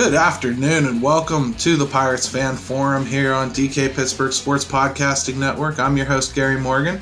[0.00, 5.36] Good afternoon and welcome to the Pirates Fan Forum here on DK Pittsburgh Sports Podcasting
[5.36, 5.78] Network.
[5.78, 7.00] I'm your host Gary Morgan.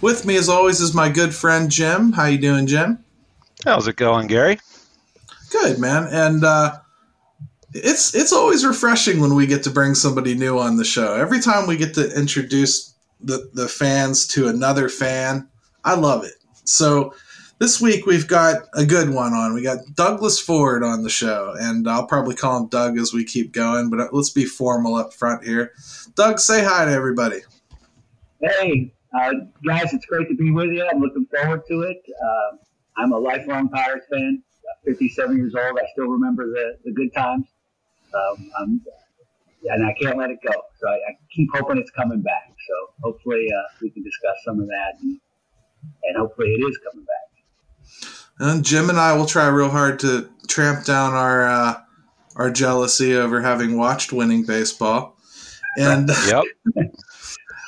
[0.00, 2.12] With me as always is my good friend Jim.
[2.12, 3.04] How you doing, Jim?
[3.64, 4.58] How's it going, Gary?
[5.50, 6.08] Good, man.
[6.10, 6.78] And uh,
[7.72, 11.14] it's it's always refreshing when we get to bring somebody new on the show.
[11.14, 15.48] Every time we get to introduce the the fans to another fan,
[15.84, 16.34] I love it.
[16.64, 17.14] So
[17.58, 19.54] this week we've got a good one on.
[19.54, 23.24] We got Douglas Ford on the show, and I'll probably call him Doug as we
[23.24, 25.72] keep going, but let's be formal up front here.
[26.14, 27.40] Doug, say hi to everybody.
[28.40, 29.30] Hey, uh,
[29.66, 30.86] guys, it's great to be with you.
[30.92, 32.02] I'm looking forward to it.
[32.22, 32.56] Uh,
[32.98, 34.42] I'm a lifelong Pirates fan.
[34.86, 35.78] 57 years old.
[35.78, 37.46] I still remember the, the good times.
[38.14, 38.80] Um,
[39.68, 40.52] and I can't let it go.
[40.80, 42.54] So I, I, keep hoping it's coming back.
[42.68, 45.20] So hopefully uh, we can discuss some of that, and,
[46.04, 47.26] and hopefully it is coming back.
[48.38, 51.80] And Jim and I will try real hard to tramp down our uh,
[52.36, 55.16] our jealousy over having watched winning baseball.
[55.78, 56.44] And yep.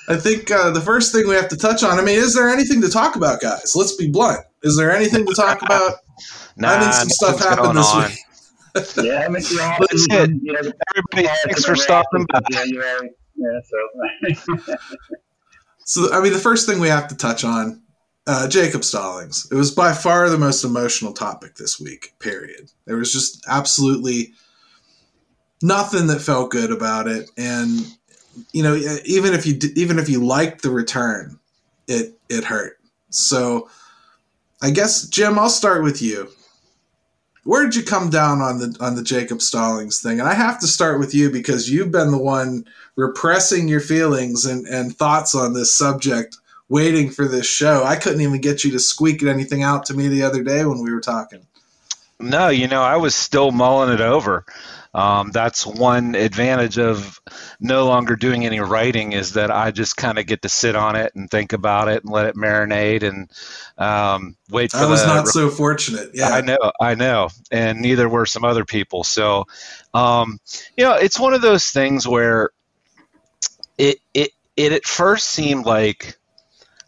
[0.09, 1.99] I think uh, the first thing we have to touch on.
[1.99, 3.75] I mean, is there anything to talk about, guys?
[3.77, 4.41] Let's be blunt.
[4.63, 5.97] Is there anything to talk about?
[6.57, 8.05] Nah, I think some stuff happened this on.
[8.05, 9.07] week.
[9.07, 9.43] yeah, I mean,
[9.81, 10.07] Let's.
[10.11, 10.59] You know,
[10.97, 12.41] Everybody, thanks for stopping by.
[12.53, 13.11] January.
[13.35, 14.77] Yeah, so.
[15.85, 17.83] so, I mean, the first thing we have to touch on
[18.29, 19.49] uh, Jacob Stallings.
[19.51, 22.71] It was by far the most emotional topic this week, period.
[22.85, 24.35] There was just absolutely
[25.63, 27.31] nothing that felt good about it.
[27.39, 27.87] And,
[28.53, 31.41] you know, even if you, even if you liked the return,
[31.89, 32.79] it, it hurt.
[33.09, 33.71] So
[34.61, 36.29] I guess, Jim, I'll start with you.
[37.45, 40.21] Where did you come down on the on the Jacob Stallings thing?
[40.21, 44.45] And I have to start with you because you've been the one repressing your feelings
[44.45, 46.37] and, and thoughts on this subject
[46.69, 47.85] waiting for this show.
[47.85, 50.83] I couldn't even get you to squeak anything out to me the other day when
[50.83, 51.47] we were talking.
[52.21, 54.45] No, you know, I was still mulling it over.
[54.95, 57.21] Um, that's one advantage of
[57.61, 60.97] no longer doing any writing is that I just kind of get to sit on
[60.97, 63.31] it and think about it and let it marinate and
[63.77, 64.79] um, wait for.
[64.79, 66.11] I was the, not so fortunate.
[66.15, 69.05] Yeah, I know, I know, and neither were some other people.
[69.05, 69.47] So,
[69.95, 70.41] um,
[70.77, 72.51] you know, it's one of those things where
[73.77, 76.19] it it it at first seemed like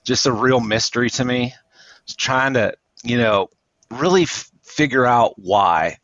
[0.05, 1.55] just a real mystery to me.
[2.17, 2.75] trying to,
[3.05, 3.49] you know,
[3.91, 4.50] really f-
[4.81, 5.99] figure out why.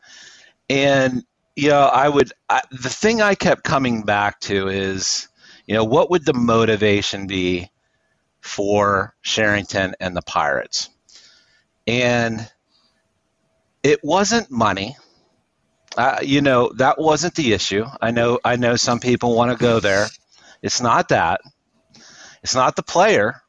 [0.68, 1.24] And,
[1.56, 5.28] you know, I would, I, the thing I kept coming back to is,
[5.66, 7.70] you know, what would the motivation be
[8.42, 10.90] for Cherington and the Pirates?
[11.86, 12.46] And
[13.82, 14.98] it wasn't money.
[15.96, 17.86] Uh, you know that wasn't the issue.
[18.02, 18.38] I know.
[18.44, 20.06] I know some people want to go there.
[20.60, 21.40] It's not that.
[22.42, 23.40] It's not the player.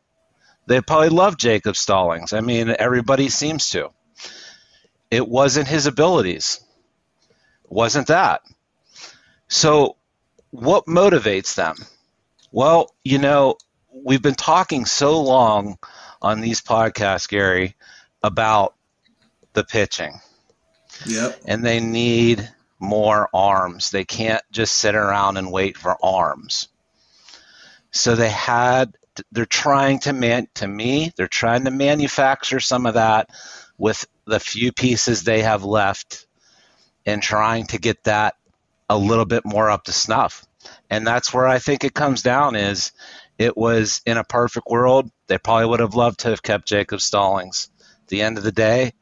[0.67, 2.31] They probably love Jacob Stallings.
[2.31, 3.89] I mean, everybody seems to.
[5.09, 6.61] It wasn't his abilities.
[7.63, 8.41] It wasn't that.
[9.47, 9.95] So,
[10.51, 11.75] what motivates them?
[12.51, 13.57] Well, you know,
[13.91, 15.77] we've been talking so long
[16.21, 17.75] on these podcasts, Gary,
[18.23, 18.75] about
[19.53, 20.19] the pitching.
[21.05, 21.41] Yep.
[21.45, 23.91] And they need more arms.
[23.91, 26.67] They can't just sit around and wait for arms.
[27.91, 28.95] So they had
[29.31, 33.31] they're trying to man to me they're trying to manufacture some of that
[33.75, 36.27] with the few pieces they have left
[37.05, 38.35] and trying to get that
[38.89, 40.45] a little bit more up to snuff.
[40.89, 42.91] And that's where i think it comes down is
[43.37, 46.99] it was in a perfect world they probably would have loved to have kept jacob
[46.99, 47.69] stallings.
[48.03, 48.93] At the end of the day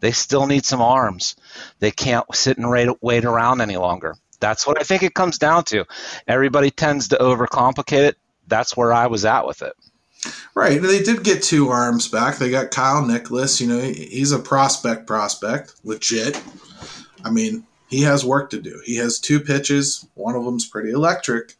[0.00, 1.34] they still need some arms.
[1.80, 4.14] They can't sit and wait, wait around any longer.
[4.38, 5.86] That's what i think it comes down to.
[6.28, 8.16] Everybody tends to overcomplicate it.
[8.46, 9.72] That's where I was at with it.
[10.54, 10.82] Right.
[10.82, 12.36] They did get two arms back.
[12.38, 13.60] They got Kyle Nicolas.
[13.60, 16.40] You know, he's a prospect, prospect, legit.
[17.24, 18.80] I mean, he has work to do.
[18.84, 20.06] He has two pitches.
[20.14, 21.54] One of them's pretty electric.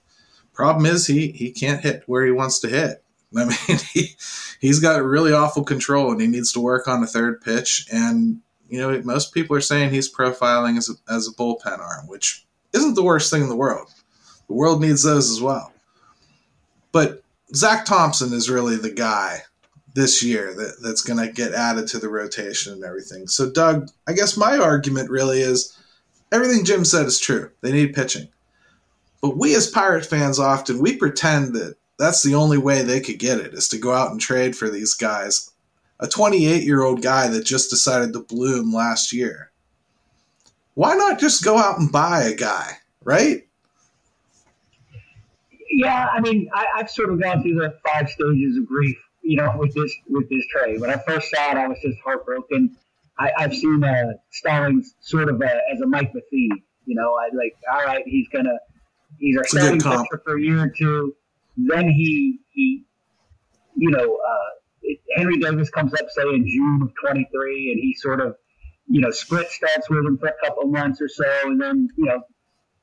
[0.53, 3.05] Problem is, he he can't hit where he wants to hit.
[3.37, 4.17] I mean, he
[4.61, 7.87] he's got really awful control, and he needs to work on a third pitch.
[7.93, 12.07] And you know, most people are saying he's profiling as a, as a bullpen arm,
[12.07, 13.89] which isn't the worst thing in the world.
[14.49, 15.73] The world needs those as well.
[16.93, 17.23] But
[17.55, 19.43] Zach Thompson is really the guy
[19.95, 23.27] this year that, that's going to get added to the rotation and everything.
[23.27, 25.77] So, Doug, I guess my argument really is
[26.31, 27.51] everything Jim said is true.
[27.63, 28.29] They need pitching.
[29.21, 33.19] But we as Pirate fans often, we pretend that that's the only way they could
[33.19, 35.51] get it is to go out and trade for these guys.
[36.01, 39.51] A 28 year old guy that just decided to bloom last year.
[40.75, 43.48] why not just go out and buy a guy, right?
[45.79, 49.37] Yeah, I mean, I, I've sort of gone through the five stages of grief, you
[49.37, 50.81] know, with this with this trade.
[50.81, 52.77] When I first saw it, I was just heartbroken.
[53.17, 56.65] I, I've seen uh, Stallings sort of a, as a Mike Matheny.
[56.85, 58.59] You know, I like, all right, he's gonna
[59.21, 61.15] he's our starting pitcher for a year or two.
[61.57, 62.83] Then he he,
[63.77, 68.21] you know, uh, Henry Davis comes up say in June of 23, and he sort
[68.21, 68.35] of,
[68.89, 71.89] you know, split starts with him for a couple of months or so, and then
[71.97, 72.21] you know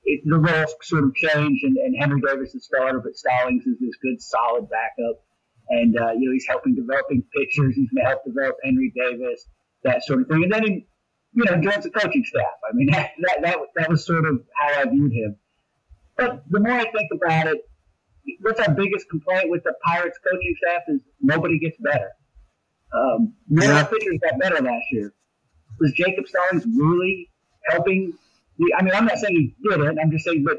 [0.06, 3.78] it, the roles sort of changed, and, and Henry Davis is starter, but Stallings is
[3.80, 5.24] this good, solid backup.
[5.69, 7.75] And, uh, you know, he's helping developing pitchers.
[7.75, 9.48] He's going to help develop Henry Davis,
[9.84, 10.44] that sort of thing.
[10.44, 10.88] And then he,
[11.34, 12.46] you know, joins the coaching staff.
[12.69, 15.36] I mean, that, that, that, that was sort of how I viewed him.
[16.18, 17.58] But the more I think about it,
[18.42, 22.12] what's our biggest complaint with the Pirates coaching staff is nobody gets better.
[22.94, 23.81] Um, none of Yeah.
[23.81, 25.13] our pitchers got better last year.
[25.80, 27.31] Was Jacob Stallings really
[27.68, 28.13] helping
[28.78, 30.00] I mean, I'm not saying he didn't.
[30.00, 30.57] I'm just saying, but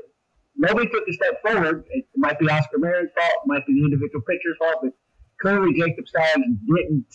[0.56, 1.84] nobody took a step forward.
[1.90, 3.32] It might be Oscar Marin's fault.
[3.44, 4.76] It might be the individual pitcher's fault.
[4.82, 4.92] But
[5.40, 7.06] clearly, Jacob Stallings didn't,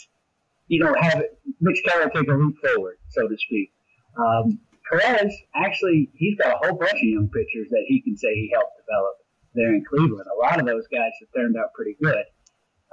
[0.68, 1.24] you know, have
[1.60, 3.72] Mitch Keller take a leap forward, so to speak.
[4.18, 8.34] Um, Perez, actually, he's got a whole bunch of young pitchers that he can say
[8.34, 9.16] he helped develop
[9.54, 10.26] there in Cleveland.
[10.36, 12.26] A lot of those guys have turned out pretty good.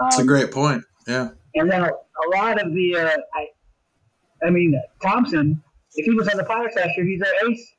[0.00, 0.84] Um, It's a great point.
[1.08, 1.30] Yeah.
[1.54, 5.62] and then a, a lot of the, uh, I, I mean, Thompson,
[5.94, 7.72] if he was on the Pirates last year, he's our ace.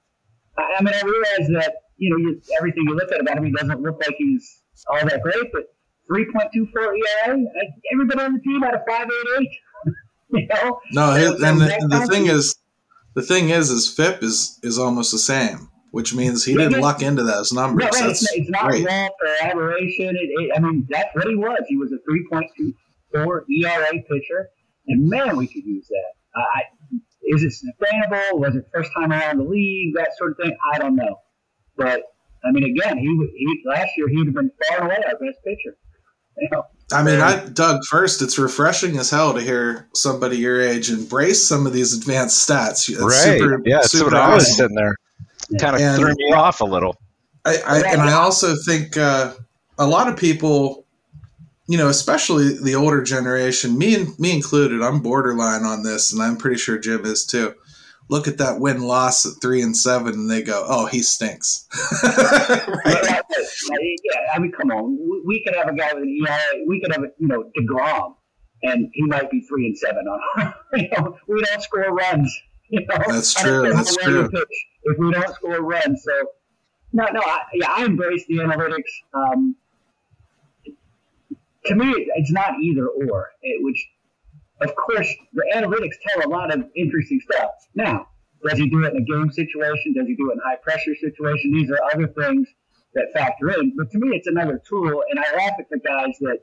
[0.60, 3.52] I, mean, I realize that, you know, you, everything you look at about him, he
[3.52, 5.64] doesn't look like he's all that great, but
[6.10, 6.68] 3.24
[7.26, 7.38] ERA,
[7.94, 9.48] everybody on the team had a 5.88.
[10.34, 10.80] you know?
[10.92, 12.56] No, his, and the, Zach the thing is,
[13.16, 16.82] the thing is, is FIP is is almost the same, which means he Yeah, didn't
[16.82, 17.86] luck into those numbers.
[17.86, 18.86] Right, That's it's, it's not great.
[18.86, 20.16] luck or aberration.
[20.16, 21.60] It, it, I mean, that's what he was.
[21.68, 24.50] He was a 3.24 ERA pitcher,
[24.88, 26.12] and man, we could use that.
[26.36, 26.62] I, I,
[27.30, 28.40] is it sustainable?
[28.40, 29.94] Was it first time around the league?
[29.96, 30.56] That sort of thing.
[30.74, 31.16] I don't know,
[31.78, 32.02] but
[32.46, 35.12] I mean, again, he, would- he last year he'd have been far and away our
[35.14, 35.78] best pitcher.
[36.38, 37.84] You know, I mean, I Doug.
[37.86, 42.48] First, it's refreshing as hell to hear somebody your age embrace some of these advanced
[42.50, 42.88] stats.
[42.90, 43.38] It's right.
[43.40, 44.56] super- yeah, that's super what I was awesome.
[44.56, 44.96] sitting there.
[45.60, 46.96] Kind of And- threw me off a little.
[47.46, 49.34] I, I and I also think uh,
[49.80, 50.86] a lot of people,
[51.69, 56.19] you know, especially the older generation, me and me included, I'm borderline on this, and
[56.19, 57.54] I'm pretty sure Jim is too.
[58.10, 61.68] Look at that win loss at three and seven, and they go, "Oh, he stinks."
[62.10, 63.24] Right?
[64.04, 64.98] yeah, I mean, come on.
[65.27, 66.66] We, could have a guy with an ERA.
[66.68, 68.16] We could have, a, you know, Degrom,
[68.63, 70.54] and he might be three and seven on.
[70.74, 72.36] you know, we don't score runs.
[72.71, 74.45] You know, That's true, that's how well you true.
[74.83, 76.12] If we don't score runs, so
[76.94, 77.19] no, no.
[77.19, 78.92] I, yeah, I embrace the analytics.
[79.12, 79.56] Um,
[81.69, 83.30] to me, it's not either or.
[83.42, 83.88] It, which,
[84.62, 87.51] of course, the analytics tell a lot of interesting stuff.
[87.75, 88.07] Now,
[88.45, 89.94] does he do it in a game situation?
[89.94, 91.51] Does he do it in a high pressure situation?
[91.51, 92.48] These are other things
[92.94, 93.74] that factor in.
[93.77, 96.39] But to me, it's another tool, and I laugh at the guys that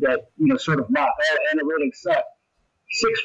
[0.00, 1.10] that you know sort of mock.
[1.18, 2.24] Oh, analytics suck.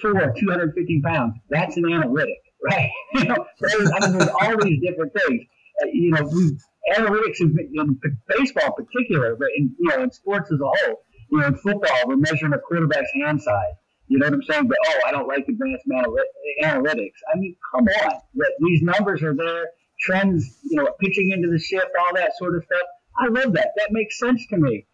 [0.03, 1.35] 6'4", 250 pounds.
[1.49, 2.89] That's an analytic, right?
[3.13, 5.41] you know, there's, I mean, there's all these different things.
[5.81, 6.57] Uh, you know, we,
[6.91, 11.03] analytics in, in baseball in particular, but in you know in sports as a whole.
[11.33, 13.73] You know, in football, we're measuring a quarterback's hand size.
[14.07, 14.67] You know what I'm saying?
[14.67, 17.17] But oh, I don't like advanced analy- analytics.
[17.33, 18.19] I mean, come on.
[18.59, 19.65] These numbers are there,
[19.99, 20.59] trends.
[20.63, 22.87] You know, pitching into the shift, all that sort of stuff.
[23.17, 23.69] I love that.
[23.77, 24.85] That makes sense to me.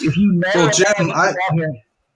[0.00, 1.72] If you know, Well, Jim, I- here.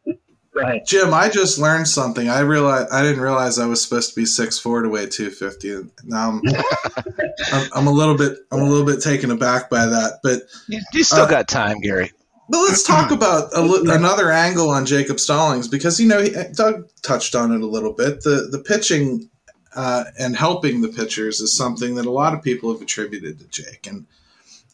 [0.86, 2.28] Jim, I just learned something.
[2.28, 5.30] I realized I didn't realize I was supposed to be six four to weigh two
[5.30, 6.42] fifty, now I'm,
[7.52, 10.14] I'm I'm a little bit I'm a little bit taken aback by that.
[10.24, 12.10] But You, you still Uh, got time, Gary.
[12.48, 16.32] But let's talk about a li- another angle on Jacob Stallings because you know he,
[16.52, 18.22] Doug touched on it a little bit.
[18.22, 19.28] The the pitching
[19.74, 23.48] uh, and helping the pitchers is something that a lot of people have attributed to
[23.48, 24.06] Jake, and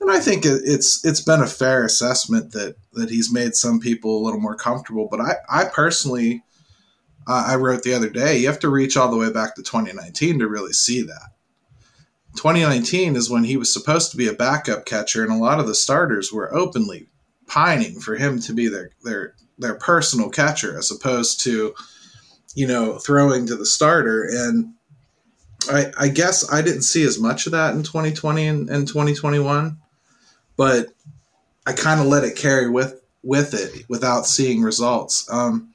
[0.00, 3.80] and I think it, it's it's been a fair assessment that that he's made some
[3.80, 5.08] people a little more comfortable.
[5.10, 6.42] But I I personally
[7.26, 9.62] uh, I wrote the other day you have to reach all the way back to
[9.62, 11.30] 2019 to really see that.
[12.36, 15.66] 2019 is when he was supposed to be a backup catcher, and a lot of
[15.66, 17.08] the starters were openly
[17.46, 21.74] pining for him to be their their their personal catcher as opposed to
[22.54, 24.72] you know throwing to the starter and
[25.70, 29.76] I, I guess I didn't see as much of that in 2020 and, and 2021
[30.56, 30.88] but
[31.66, 35.72] I kind of let it carry with with it without seeing results um,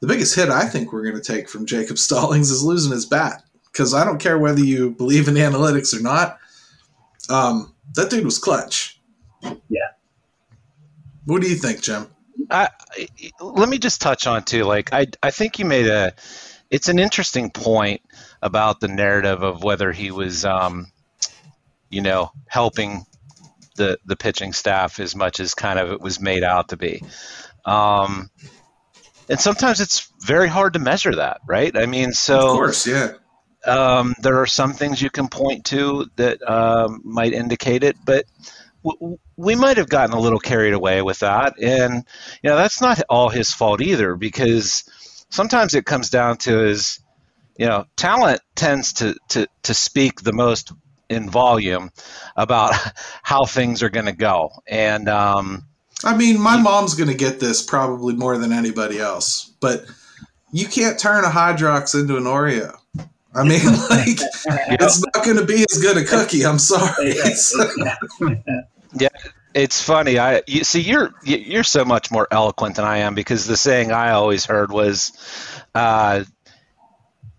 [0.00, 3.06] the biggest hit I think we're going to take from Jacob Stallings is losing his
[3.06, 6.38] bat because I don't care whether you believe in analytics or not
[7.28, 9.00] um, that dude was clutch
[9.42, 9.85] Yeah.
[11.26, 12.08] What do you think Jim
[12.50, 12.68] I,
[13.40, 14.64] let me just touch on too.
[14.64, 16.14] Like I, I think you made a
[16.70, 18.02] it's an interesting point
[18.42, 20.88] about the narrative of whether he was, um,
[21.88, 23.06] you know, helping
[23.76, 27.02] the the pitching staff as much as kind of it was made out to be.
[27.64, 28.30] Um,
[29.28, 31.76] and sometimes it's very hard to measure that, right?
[31.76, 33.14] I mean, so of course, yeah.
[33.64, 38.24] Um, there are some things you can point to that um, might indicate it, but
[38.94, 42.04] w- we might have gotten a little carried away with that, and
[42.42, 44.84] you know that's not all his fault either, because
[45.28, 47.00] sometimes it comes down to his,
[47.56, 50.72] you know, talent tends to to to speak the most
[51.08, 51.90] in volume
[52.36, 52.74] about
[53.22, 55.64] how things are going to go, and um,
[56.04, 59.86] I mean, my mom's going to get this probably more than anybody else, but
[60.52, 62.76] you can't turn a Hydrox into an Oreo.
[63.34, 66.44] I mean, like, it's not going to be as good a cookie.
[66.44, 67.14] I'm sorry.
[68.98, 69.08] Yeah,
[69.54, 70.18] it's funny.
[70.18, 73.92] I you see, you're you're so much more eloquent than I am because the saying
[73.92, 75.12] I always heard was,
[75.74, 76.24] uh,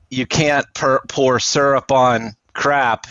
[0.09, 3.07] "You can't per- pour syrup on crap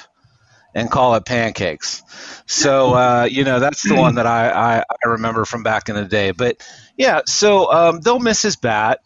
[0.75, 2.03] and call it pancakes."
[2.47, 5.95] So uh, you know that's the one that I, I, I remember from back in
[5.95, 6.33] the day.
[6.33, 9.01] But yeah, so um, they'll miss his bat,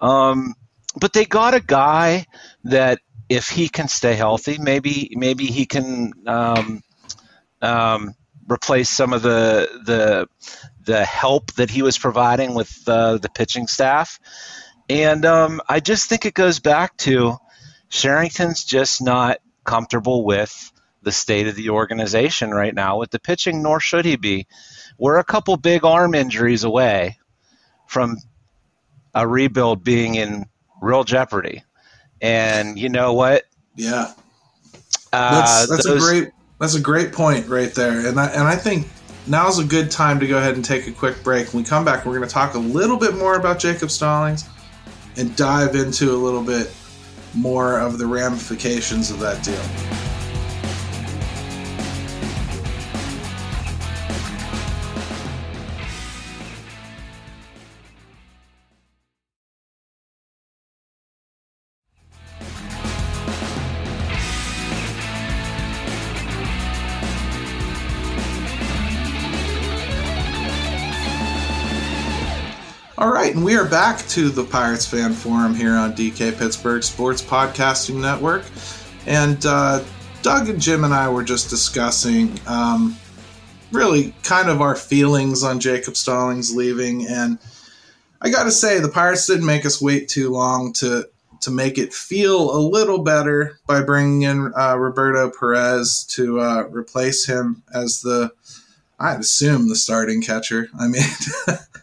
[0.00, 0.54] um,
[0.96, 2.26] but they got a guy
[2.64, 2.98] that
[3.28, 6.82] if he can stay healthy, maybe maybe he can um,
[7.62, 8.14] um,
[8.48, 10.28] replace some of the the
[10.84, 14.20] the help that he was providing with uh, the pitching staff.
[14.88, 17.38] And um, I just think it goes back to
[17.88, 20.72] Cherington's just not comfortable with
[21.02, 24.46] the state of the organization right now with the pitching, nor should he be.
[24.98, 27.18] We're a couple big arm injuries away
[27.86, 28.18] from
[29.14, 30.46] a rebuild being in
[30.82, 31.62] real jeopardy.
[32.20, 33.44] And you know what?
[33.76, 34.12] Yeah,
[35.12, 38.06] uh, that's, that's those, a great that's a great point right there.
[38.06, 38.88] And I, and I think
[39.26, 41.52] now's a good time to go ahead and take a quick break.
[41.52, 44.44] When we come back, we're going to talk a little bit more about Jacob Stallings
[45.16, 46.74] and dive into a little bit
[47.34, 50.23] more of the ramifications of that deal.
[73.04, 76.82] All right, and we are back to the Pirates Fan Forum here on DK Pittsburgh
[76.82, 78.46] Sports Podcasting Network.
[79.04, 79.84] And uh,
[80.22, 82.96] Doug and Jim and I were just discussing um,
[83.72, 87.06] really kind of our feelings on Jacob Stallings leaving.
[87.06, 87.38] And
[88.22, 91.06] I got to say, the Pirates didn't make us wait too long to
[91.42, 96.62] to make it feel a little better by bringing in uh, Roberto Perez to uh,
[96.70, 98.32] replace him as the,
[98.98, 100.70] I'd assume, the starting catcher.
[100.80, 101.04] I mean.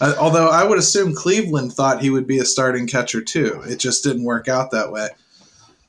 [0.00, 3.62] Uh, although I would assume Cleveland thought he would be a starting catcher too.
[3.66, 5.08] It just didn't work out that way.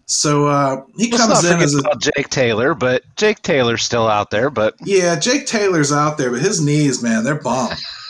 [0.05, 4.29] So uh, he Let's comes in as a Jake Taylor, but Jake Taylor's still out
[4.29, 4.49] there.
[4.49, 7.69] But yeah, Jake Taylor's out there, but his knees, man, they're bum.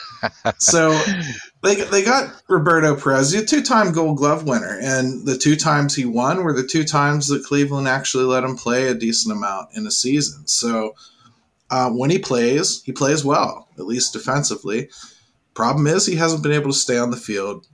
[0.58, 1.00] so
[1.62, 5.96] they they got Roberto Perez, a two time Gold Glove winner, and the two times
[5.96, 9.70] he won were the two times that Cleveland actually let him play a decent amount
[9.75, 10.48] in a season.
[10.48, 10.96] So
[11.70, 14.89] uh, when he plays, he plays well, at least defensively.
[15.53, 17.67] Problem is, he hasn't been able to stay on the field.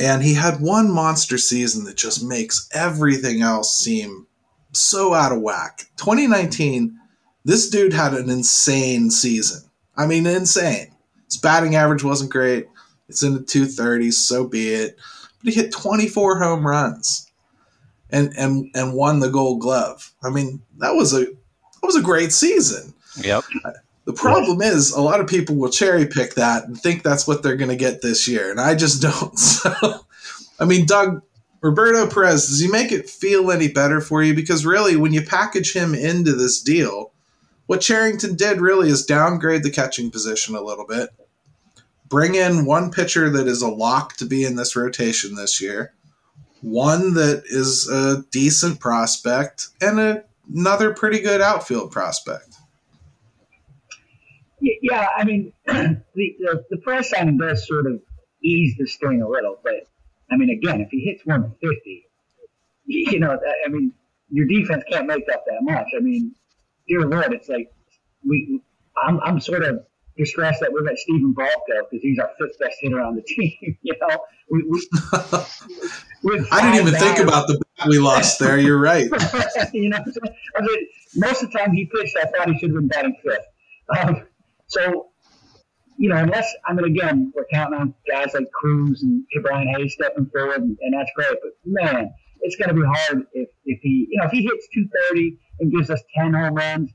[0.00, 4.26] And he had one monster season that just makes everything else seem
[4.72, 5.86] so out of whack.
[5.96, 6.96] 2019,
[7.44, 9.68] this dude had an insane season.
[9.96, 10.94] I mean, insane.
[11.24, 12.68] His batting average wasn't great.
[13.08, 14.98] It's in the 230s, so be it.
[15.42, 17.28] But he hit 24 home runs
[18.10, 20.12] and and and won the gold glove.
[20.22, 22.94] I mean, that was a that was a great season.
[23.22, 23.44] Yep.
[24.08, 27.42] The problem is a lot of people will cherry pick that and think that's what
[27.42, 29.38] they're going to get this year, and I just don't.
[29.38, 29.70] So,
[30.58, 31.20] I mean, Doug
[31.60, 34.32] Roberto Perez, does he make it feel any better for you?
[34.32, 37.12] Because really, when you package him into this deal,
[37.66, 41.10] what Cherington did really is downgrade the catching position a little bit,
[42.08, 45.92] bring in one pitcher that is a lock to be in this rotation this year,
[46.62, 52.57] one that is a decent prospect, and a, another pretty good outfield prospect.
[54.60, 58.00] Yeah, I mean, the, the, the press signing does sort of
[58.42, 59.86] ease the sting a little, but
[60.30, 62.06] I mean, again, if he hits 150,
[62.86, 63.92] you know, I mean,
[64.30, 65.86] your defense can't make up that much.
[65.96, 66.34] I mean,
[66.86, 67.72] dear Lord, it's like
[68.26, 68.60] we,
[68.96, 69.84] I'm, I'm sort of
[70.16, 73.22] distressed that we let Stephen Vogt go because he's our fifth best hitter on the
[73.26, 73.78] team.
[73.82, 74.18] you know,
[74.50, 74.80] we, we
[76.50, 78.58] I didn't even think about the we lost there.
[78.58, 79.04] You're right.
[79.72, 79.98] you know,
[80.56, 83.16] I mean, most of the time he pitched, I thought he should have been batting
[83.22, 83.46] fifth.
[83.96, 84.26] Um,
[84.68, 85.08] so
[85.98, 89.94] you know, unless I mean, again, we're counting on guys like Cruz and Brian Hayes
[89.94, 91.36] stepping forward, and, and that's great.
[91.42, 92.10] But man,
[92.40, 95.72] it's going to be hard if, if he, you know, if he hits 230 and
[95.72, 96.90] gives us 10 home runs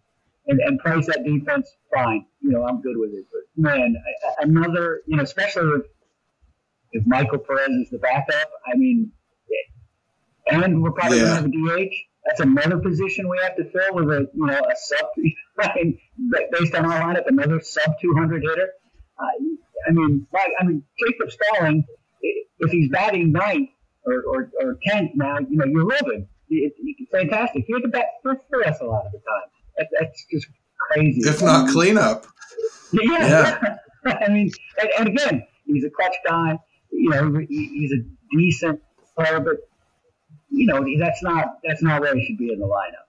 [0.48, 2.26] and, and plays that defense, fine.
[2.42, 3.26] You know, I'm good with it.
[3.32, 3.96] But man,
[4.40, 5.86] another, you know, especially if,
[6.94, 9.12] if Michael Perez is the backup, I mean,
[10.48, 11.40] and we're probably yeah.
[11.40, 11.94] going to have a DH.
[12.26, 15.08] That's another position we have to fill with a, you know, a sub,
[15.60, 16.00] I mean,
[16.52, 18.70] based on our lineup, another sub 200 hitter.
[19.20, 19.26] Uh,
[19.88, 21.86] I mean, like, I mean, Jacob Stalling,
[22.22, 23.70] if he's batting ninth
[24.06, 26.28] or, or, or tenth now, you know, you're living.
[26.50, 27.66] It's, it's fantastic.
[27.68, 29.50] You're the best for, for us a lot of the time.
[29.78, 30.48] That, that's just
[30.92, 31.22] crazy.
[31.28, 32.26] If not cleanup.
[32.96, 33.58] Yeah.
[33.66, 33.78] yeah.
[34.22, 36.60] I mean, and, and, again, he's a clutch guy.
[36.92, 38.04] You know, he, he's a
[38.38, 38.82] decent
[39.18, 39.56] player, but
[40.54, 43.04] you know, that's not that's not where he should be in the lineup.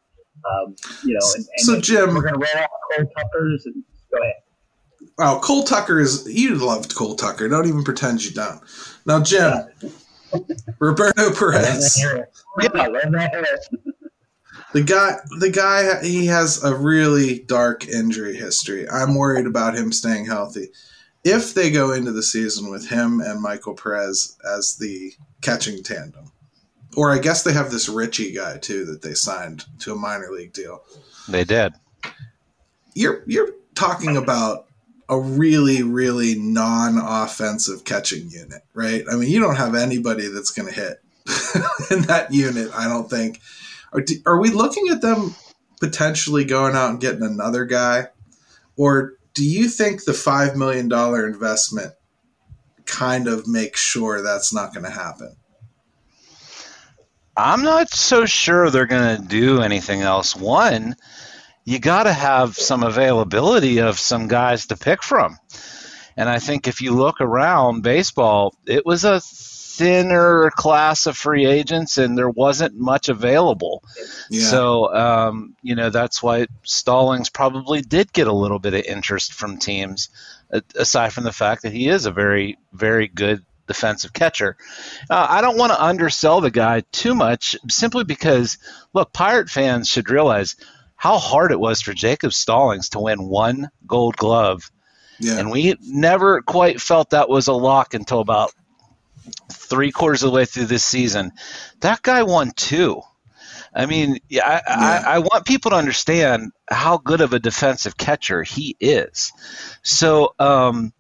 [0.45, 0.75] Um,
[1.05, 4.21] you know, and, and so Jim, we're going to roll out Cole Tuckers and go
[4.21, 4.35] ahead.
[5.19, 7.49] Oh, Cole Tucker is you loved Cole Tucker.
[7.49, 8.61] Don't even pretend you don't.
[9.07, 9.53] Now, Jim,
[10.79, 12.05] Roberto Perez.
[14.73, 18.91] The guy, the guy, he has a really dark injury history.
[18.91, 20.71] I'm worried about him staying healthy.
[21.23, 26.33] If they go into the season with him and Michael Perez as the catching tandem,
[26.97, 30.31] or I guess they have this Richie guy too that they signed to a minor
[30.31, 30.83] league deal.
[31.29, 31.75] They did.
[32.95, 34.67] You're you're talking about
[35.09, 39.05] a really, really non-offensive catching unit, right?
[39.11, 41.03] I mean, you don't have anybody that's going to hit
[41.91, 42.71] in that unit.
[42.75, 43.41] I don't think.
[43.93, 45.35] Are, are we looking at them
[45.81, 48.09] potentially going out and getting another guy,
[48.77, 51.93] or do you think the five million dollar investment
[52.87, 55.37] kind of makes sure that's not going to happen?
[57.37, 60.37] I'm not so sure they're going to do anything else.
[60.37, 60.95] One,
[61.65, 65.39] you got to have some availability of some guys to pick from.
[66.17, 71.47] And I think if you look around baseball, it was a thinner class of free
[71.47, 73.83] agents and there wasn't much available.
[74.31, 74.47] Yeah.
[74.47, 79.33] So, um, you know, that's why Stallings probably did get a little bit of interest
[79.33, 80.11] from teams,
[80.77, 84.57] aside from the fact that he is a very, very good defensive catcher.
[85.09, 88.59] Uh, I don't want to undersell the guy too much simply because,
[88.93, 90.57] look, Pirate fans should realize
[90.97, 94.71] how hard it was for Jacob Stallings to win one gold glove.
[95.19, 95.39] Yeah.
[95.39, 98.53] And we never quite felt that was a lock until about
[99.53, 101.33] three quarters of the way through this season.
[101.81, 103.03] That guy won two.
[103.75, 104.63] I mean, I, yeah.
[104.67, 109.33] I, I, want people to understand how good of a defensive catcher he is.
[109.83, 110.93] So, um,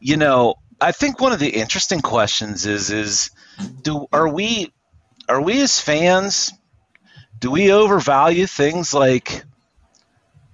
[0.00, 3.30] you know, I think one of the interesting questions is is
[3.80, 4.70] do are we
[5.26, 6.52] are we as fans
[7.38, 9.44] do we overvalue things like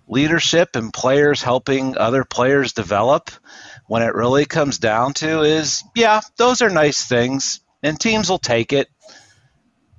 [0.06, 3.32] leadership and players helping other players develop
[3.88, 8.38] when it really comes down to is yeah those are nice things and teams will
[8.38, 8.88] take it.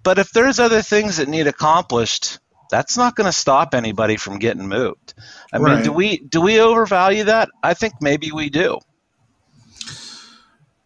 [0.01, 2.39] But if there's other things that need accomplished
[2.69, 5.13] that's not going to stop anybody from getting moved.
[5.51, 5.75] I right.
[5.75, 7.49] mean do we do we overvalue that?
[7.61, 8.79] I think maybe we do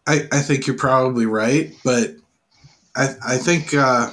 [0.06, 2.14] I, I think you're probably right, but
[2.94, 4.10] I I think uh,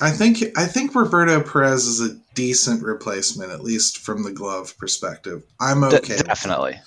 [0.00, 4.76] I think I think Roberto Perez is a decent replacement, at least from the glove
[4.78, 5.42] perspective.
[5.60, 6.16] I'm okay.
[6.16, 6.80] D- definitely.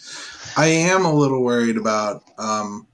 [0.58, 2.88] I am a little worried about um,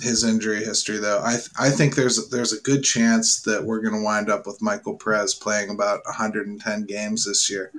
[0.00, 1.20] his injury history, though.
[1.20, 4.62] I I think there's there's a good chance that we're going to wind up with
[4.62, 7.72] Michael Perez playing about 110 games this year,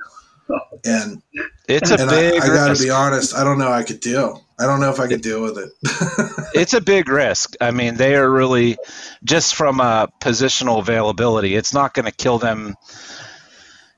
[0.86, 1.22] and
[1.68, 2.42] it's a and big.
[2.42, 3.36] I, I got to be honest.
[3.36, 3.72] I don't know.
[3.72, 4.43] I could deal.
[4.60, 5.72] I don't know if I could deal with it.
[6.54, 7.56] it's a big risk.
[7.60, 8.78] I mean, they are really
[9.24, 11.56] just from a positional availability.
[11.56, 12.76] It's not going to kill them.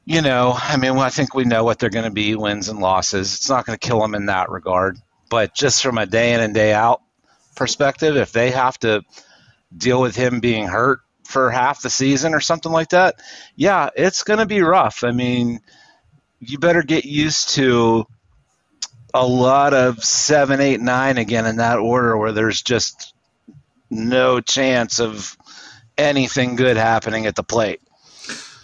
[0.06, 2.80] You know, I mean, I think we know what they're going to be wins and
[2.80, 3.34] losses.
[3.34, 4.98] It's not going to kill them in that regard.
[5.30, 7.02] But just from a day in and day out
[7.56, 9.04] perspective, if they have to
[9.76, 13.16] deal with him being hurt for half the season or something like that,
[13.56, 15.04] yeah, it's going to be rough.
[15.04, 15.60] I mean,
[16.40, 18.06] you better get used to
[19.16, 23.14] a lot of seven, eight, nine again in that order where there's just
[23.90, 25.38] no chance of
[25.98, 27.82] anything good happening at the plate.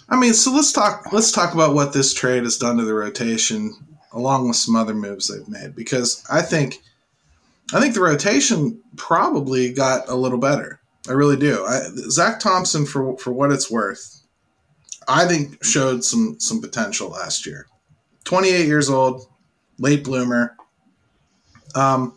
[0.10, 1.14] I mean, so let's talk.
[1.14, 3.74] Let's talk about what this trade has done to the rotation,
[4.12, 5.74] along with some other moves they've made.
[5.74, 6.82] Because I think,
[7.74, 10.82] I think the rotation probably got a little better.
[11.08, 11.64] I really do.
[11.66, 14.22] I, Zach Thompson, for for what it's worth,
[15.08, 17.68] I think showed some some potential last year.
[18.26, 19.26] Twenty eight years old,
[19.82, 20.56] late bloomer.
[21.76, 22.16] Um,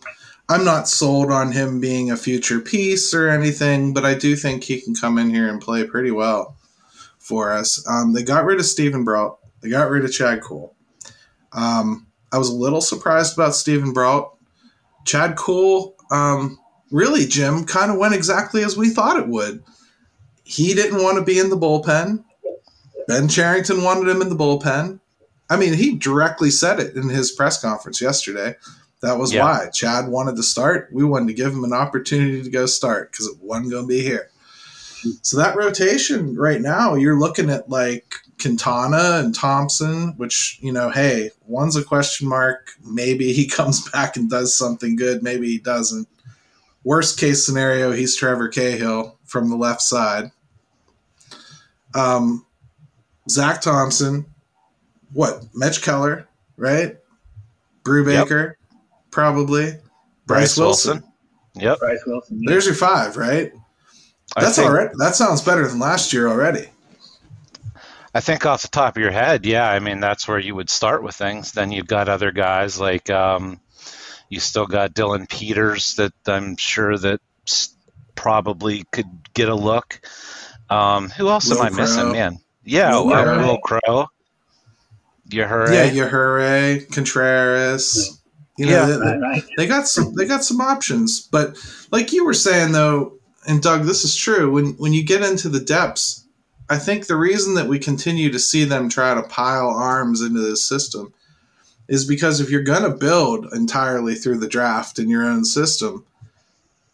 [0.49, 4.63] I'm not sold on him being a future piece or anything, but I do think
[4.63, 6.57] he can come in here and play pretty well
[7.19, 7.85] for us.
[7.89, 9.39] Um, they got rid of Steven Brault.
[9.63, 10.75] They got rid of Chad Kuhl.
[11.53, 14.37] Um, I was a little surprised about Steven Brault.
[15.07, 16.59] Chad Kuhl, um,
[16.91, 19.63] really, Jim, kind of went exactly as we thought it would.
[20.43, 22.23] He didn't want to be in the bullpen.
[23.09, 25.01] Ben Cherington wanted him in the bullpen.
[25.51, 28.57] I mean, he directly said it in his press conference yesterday.
[29.03, 29.45] That was Yeah.
[29.45, 30.89] why Chad wanted to start.
[30.93, 33.89] We wanted to give him an opportunity to go start because it wasn't going to
[33.89, 34.31] be here.
[35.21, 40.89] So that rotation right now, you're looking at like Quintana and Thompson, which, you know,
[40.89, 42.71] hey, one's a question mark.
[42.83, 45.23] Maybe he comes back and does something good.
[45.23, 46.09] Maybe he doesn't.
[46.85, 50.31] Worst case scenario, he's Trevor Cahill from the left side.
[51.95, 52.45] Um,
[53.29, 54.27] Zach Thompson,
[55.15, 55.45] what?
[55.55, 56.97] Mitch Keller, right?
[57.85, 58.55] Brubaker,
[59.11, 59.65] probably.
[59.65, 59.79] Bryce,
[60.27, 60.93] Bryce Wilson.
[60.93, 61.13] Wilson.
[61.55, 61.79] Yep.
[61.79, 62.43] Bryce Wilson.
[62.43, 62.51] yeah.
[62.51, 63.53] There's your five, right?
[64.37, 64.91] That's think, all right.
[64.99, 66.69] That sounds better than last year already.
[68.15, 69.69] I think off the top of your head, yeah.
[69.69, 71.53] I mean, that's where you would start with things.
[71.53, 73.61] Then you've got other guys like um,
[74.29, 77.21] you still got Dillon Peters that I'm sure that
[78.15, 80.01] probably could get a look.
[80.71, 82.39] Um, who else Will am I missing, man?
[82.65, 84.07] Yeah, Will uh, Wil Crowe.
[85.31, 88.19] You heard Yeah, Yahuree, Contreras.
[88.57, 88.87] You know, Yeah.
[88.87, 89.45] they, Right, right.
[89.57, 91.21] they got some they got some options.
[91.21, 91.57] But
[91.91, 93.15] like you were saying though,
[93.47, 96.25] and Doug, this is true, when when you get into the depths,
[96.71, 100.41] I think the reason that we continue to see them try to pile arms into
[100.41, 101.13] this system
[101.89, 106.05] is because if you're gonna build entirely through the draft in your own system,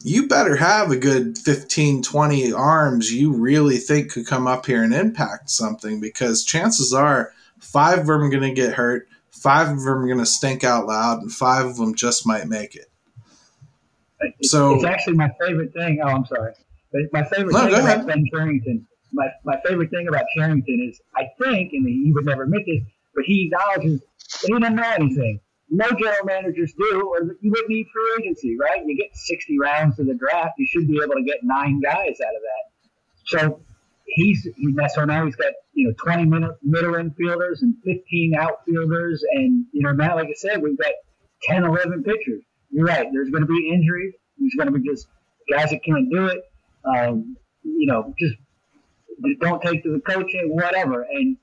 [0.02, 4.82] you better have a good 15, 20 arms you really think could come up here
[4.82, 9.68] and impact something because chances are five of them are going to get hurt, five
[9.68, 12.74] of them are going to stink out loud, and five of them just might make
[12.74, 12.86] it.
[14.20, 16.00] It's, So- it's actually my favorite thing.
[16.02, 16.52] Oh, I'm sorry.
[17.12, 18.06] My favorite No, thing about ahead.
[18.06, 22.42] Ben Cherington, my, my favorite thing about Cherington is I think, and he would never
[22.42, 22.82] admit this,
[23.14, 24.06] but he acknowledges that
[24.46, 25.40] he didn't know anything.
[25.72, 28.84] No general managers do, or you wouldn't need free agency, right?
[28.84, 31.94] You get 60 rounds to the draft, you should be able to get nine guys
[32.20, 32.64] out of that.
[33.26, 33.60] So
[34.10, 39.66] he's he, so now he's got you know 20 middle, infielders and 15 outfielders, and
[39.72, 40.92] you know now, like I said, we've got
[41.44, 42.42] 10, 11 pitchers.
[42.70, 43.06] You're right.
[43.12, 44.14] There's going to be injuries.
[44.38, 45.08] There's going to be just
[45.50, 46.42] guys that can't do it.
[46.84, 48.34] Um, you know, just
[49.40, 51.36] don't take to the coaching, whatever, and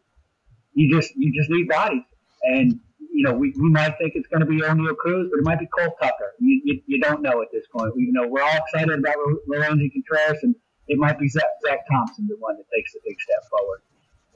[0.74, 2.04] you just you just need bodies.
[2.44, 2.80] And
[3.12, 5.60] you know, we, we might think it's going to be Oneil Cruz, but it might
[5.60, 6.34] be Cole Tucker.
[6.40, 7.94] You, you, you don't know at this point.
[7.96, 9.16] You know, we're all excited about
[9.48, 10.56] Lorenzo Contreras, and
[10.88, 13.82] it might be Zach, Zach Thompson, the one that takes the big step forward.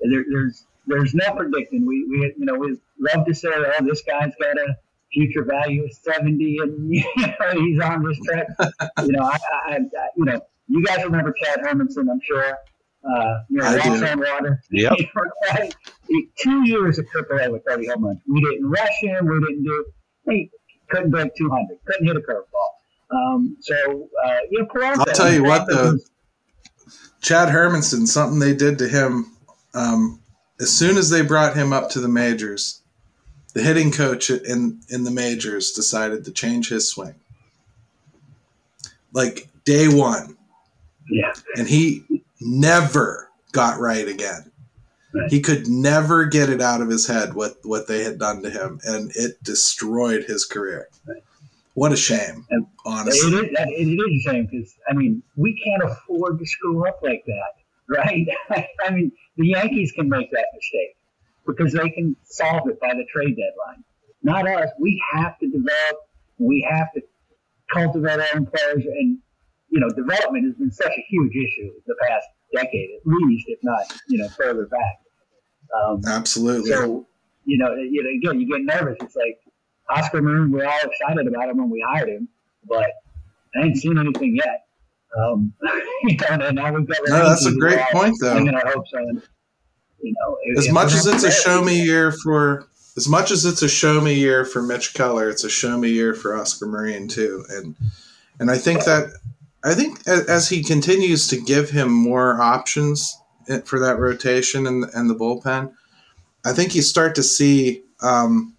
[0.01, 1.85] There, there's there's no predicting.
[1.85, 4.75] We, we you know we love to say, oh, this guy's got a
[5.13, 8.47] future value of 70, and you know, he's on this track.
[9.03, 9.37] you know, I,
[9.67, 9.79] I, I
[10.17, 12.57] you know, you guys remember Chad Hermansen, I'm sure.
[13.03, 14.21] Uh, you know, do.
[14.21, 14.61] water.
[14.71, 14.93] Yep.
[16.37, 18.19] Two years of AAA with 30 home runs.
[18.27, 19.25] We didn't rush him.
[19.25, 19.85] We didn't do.
[20.29, 20.51] He
[20.89, 21.77] couldn't break 200.
[21.85, 22.71] Couldn't hit a curveball.
[23.11, 25.97] Um, so uh, you know, Peralta, I'll tell you what, though.
[27.21, 29.31] Chad Hermansen, something they did to him
[29.73, 30.19] um,
[30.59, 32.81] as soon as they brought him up to the majors,
[33.53, 37.15] the hitting coach in in the majors decided to change his swing.
[39.13, 40.37] Like day one,
[41.09, 42.03] yeah, and he
[42.39, 44.51] never got right again.
[45.13, 45.29] Right.
[45.29, 48.49] He could never get it out of his head what what they had done to
[48.49, 50.87] him, and it destroyed his career.
[51.05, 51.23] Right.
[51.73, 53.31] What a shame, And honestly.
[53.31, 56.87] It is, that- it is a shame because I mean we can't afford to screw
[56.87, 57.53] up like that,
[57.89, 58.27] right?
[58.85, 60.95] I mean the Yankees can make that mistake
[61.47, 63.83] because they can solve it by the trade deadline.
[64.23, 64.69] Not us.
[64.79, 65.97] We have to develop.
[66.37, 67.01] We have to
[67.73, 69.17] cultivate our own players, and
[69.69, 73.59] you know development has been such a huge issue the past decade, at least, if
[73.63, 74.95] not you know further back.
[75.73, 76.69] Um, Absolutely.
[76.69, 77.07] so,
[77.45, 78.97] you know, you know, again, you get nervous.
[79.01, 79.39] It's like
[79.91, 82.27] Oscar Marin, we're all excited about him when we hired him,
[82.67, 82.89] but
[83.55, 84.65] I ain't seen anything yet.
[85.17, 85.53] Um,
[86.03, 88.37] you know, and now we've got No, that's a great point, though.
[88.37, 89.21] Our hopes on,
[90.01, 93.45] you know, as if much as it's a show me year for as much as
[93.45, 96.65] it's a show me year for Mitch Keller, it's a show me year for Oscar
[96.65, 97.45] Marin too.
[97.49, 97.75] And
[98.39, 99.11] and I think that
[99.63, 103.17] I think as he continues to give him more options
[103.65, 105.73] for that rotation and and the bullpen,
[106.45, 108.55] I think you start to see um,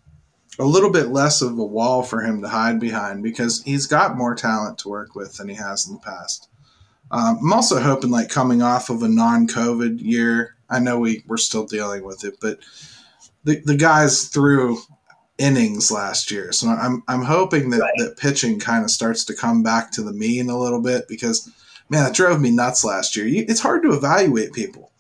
[0.59, 4.17] a little bit less of a wall for him to hide behind because he's got
[4.17, 6.49] more talent to work with than he has in the past.
[7.11, 11.37] Um, I'm also hoping, like coming off of a non-COVID year, I know we we're
[11.37, 12.59] still dealing with it, but
[13.45, 14.79] the the guys threw
[15.39, 17.93] innings last year, so I'm I'm hoping that Right.
[17.99, 21.51] that pitching kind of starts to come back to the mean a little bit because
[21.91, 23.27] man, it drove me nuts last year.
[23.27, 24.91] You, it's hard to evaluate people.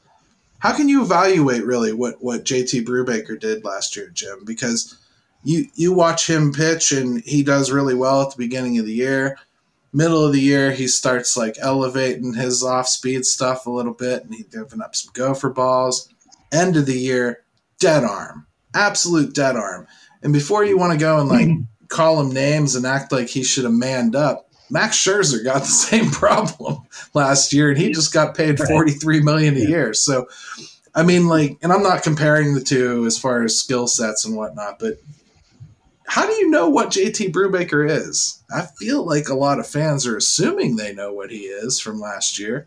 [0.59, 4.45] How can you evaluate really what what JT Brubaker did last year, Jim?
[4.45, 4.99] Because
[5.45, 8.93] you you watch him pitch and he does really well at the beginning of the
[8.93, 9.39] year.
[9.93, 14.25] Middle of the year, he starts like elevating his off speed stuff a little bit,
[14.25, 16.09] and he's giving up some gopher balls.
[16.51, 17.45] End of the year,
[17.79, 19.87] dead arm, absolute dead arm.
[20.23, 21.49] And before you want to go and like
[21.89, 25.67] call him names and act like he should have manned up, Max Scherzer got the
[25.67, 26.79] same problem
[27.13, 29.93] last year, and he just got paid forty three million a year.
[29.93, 30.27] So,
[30.95, 34.37] I mean, like, and I'm not comparing the two as far as skill sets and
[34.37, 34.95] whatnot, but
[36.07, 38.43] how do you know what JT Brubaker is?
[38.55, 42.01] I feel like a lot of fans are assuming they know what he is from
[42.01, 42.67] last year,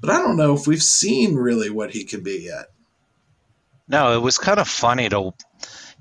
[0.00, 2.70] but I don't know if we've seen really what he can be yet.
[3.88, 5.32] No, it was kind of funny to.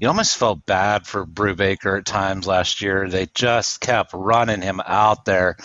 [0.04, 3.08] You almost felt bad for Brubaker at times last year.
[3.08, 5.56] They just kept running him out there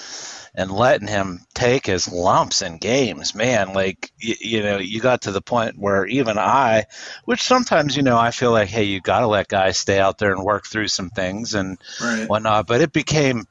[0.54, 5.22] and letting him take his lumps in games, man, like you, you, know, you got
[5.22, 6.84] to the point where even I,
[7.24, 10.18] which sometimes you know, I feel like, hey, you got to let guys stay out
[10.18, 12.28] there and work through some things and right.
[12.28, 12.68] whatnot.
[12.68, 13.44] But it became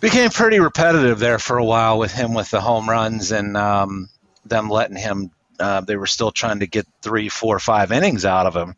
[0.00, 4.08] became pretty repetitive there for a while with him with the home runs and um,
[4.44, 5.30] them letting him.
[5.60, 8.74] Uh, they were still trying to get three, four, five innings out of him,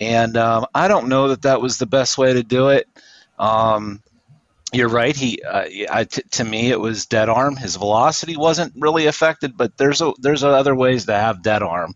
[0.00, 2.88] and um, I don't know that that was the best way to do it.
[3.38, 4.02] Um,
[4.72, 5.16] you're right.
[5.16, 7.56] He, uh, I, t- to me, it was dead arm.
[7.56, 11.94] His velocity wasn't really affected, but there's a, there's other ways to have dead arm.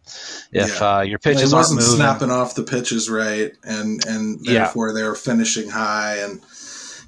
[0.53, 0.97] If yeah.
[0.97, 4.95] uh, your pitches yeah, aren't moving, snapping off the pitches right, and and therefore yeah.
[4.95, 6.41] they were finishing high, and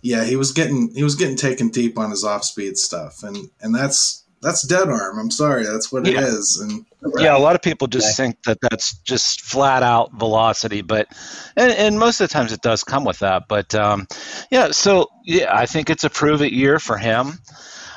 [0.03, 3.49] yeah, he was getting he was getting taken deep on his off speed stuff, and
[3.63, 5.19] and that's that's dead arm.
[5.19, 6.21] I'm sorry, that's what yeah.
[6.21, 6.61] it is.
[6.61, 6.85] And
[7.19, 11.09] yeah, a lot of people just think that that's just flat out velocity, but
[11.57, 13.45] and, and most of the times it does come with that.
[13.49, 14.07] But um,
[14.51, 17.39] yeah, so yeah, I think it's a prove it year for him.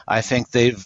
[0.07, 0.83] I think they've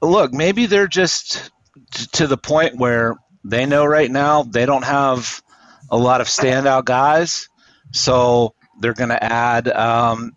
[0.00, 1.50] look maybe they're just
[1.90, 5.42] t- to the point where they know right now they don't have
[5.90, 7.50] a lot of standout guys,
[7.92, 10.34] so they're going to add um,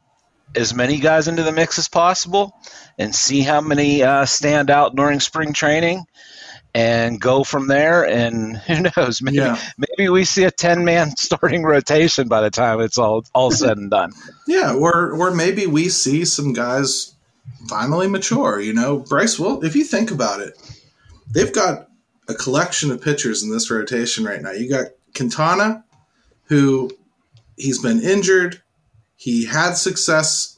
[0.55, 2.53] as many guys into the mix as possible
[3.01, 6.05] and see how many uh, stand out during spring training
[6.73, 8.07] and go from there.
[8.07, 9.59] And who knows, maybe yeah.
[9.77, 13.77] maybe we see a ten man starting rotation by the time it's all all said
[13.77, 14.11] and done.
[14.47, 17.15] Yeah, or or maybe we see some guys
[17.67, 18.59] finally mature.
[18.59, 19.63] You know, Bryce Will.
[19.63, 20.57] If you think about it,
[21.31, 21.87] they've got
[22.29, 24.51] a collection of pitchers in this rotation right now.
[24.51, 25.83] You got Quintana,
[26.43, 26.91] who
[27.57, 28.61] he's been injured.
[29.15, 30.57] He had success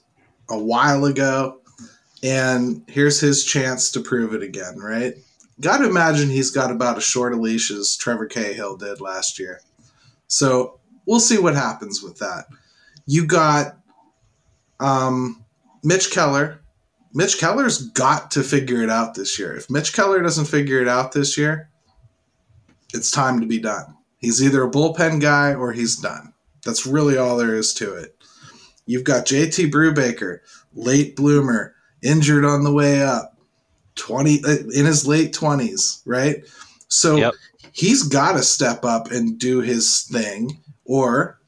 [0.50, 1.60] a while ago,
[2.24, 5.14] and here's his chance to prove it again, right?
[5.60, 9.38] Got to imagine he's got about as short a leash as Trevor Cahill did last
[9.38, 9.60] year.
[10.28, 12.46] So we'll see what happens with that.
[13.06, 13.78] You got
[14.80, 15.44] um,
[15.84, 16.62] Mitch Keller.
[17.14, 19.56] Mitch Keller's got to figure it out this year.
[19.56, 21.70] If Mitch Keller doesn't figure it out this year,
[22.94, 23.98] it's time to be done.
[24.18, 26.34] He's either a bullpen guy or he's done.
[26.64, 28.16] That's really all there is to it.
[28.86, 30.40] You've got JT Brubaker,
[30.74, 31.73] late bloomer,
[32.04, 33.38] injured on the way up,
[33.96, 36.44] 20 uh, in his late 20s, right?
[36.88, 37.34] So yep.
[37.72, 41.40] he's got to step up and do his thing or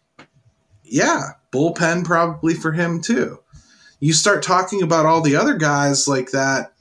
[0.84, 3.40] yeah, bullpen probably for him too.
[4.00, 6.76] You start talking about all the other guys like that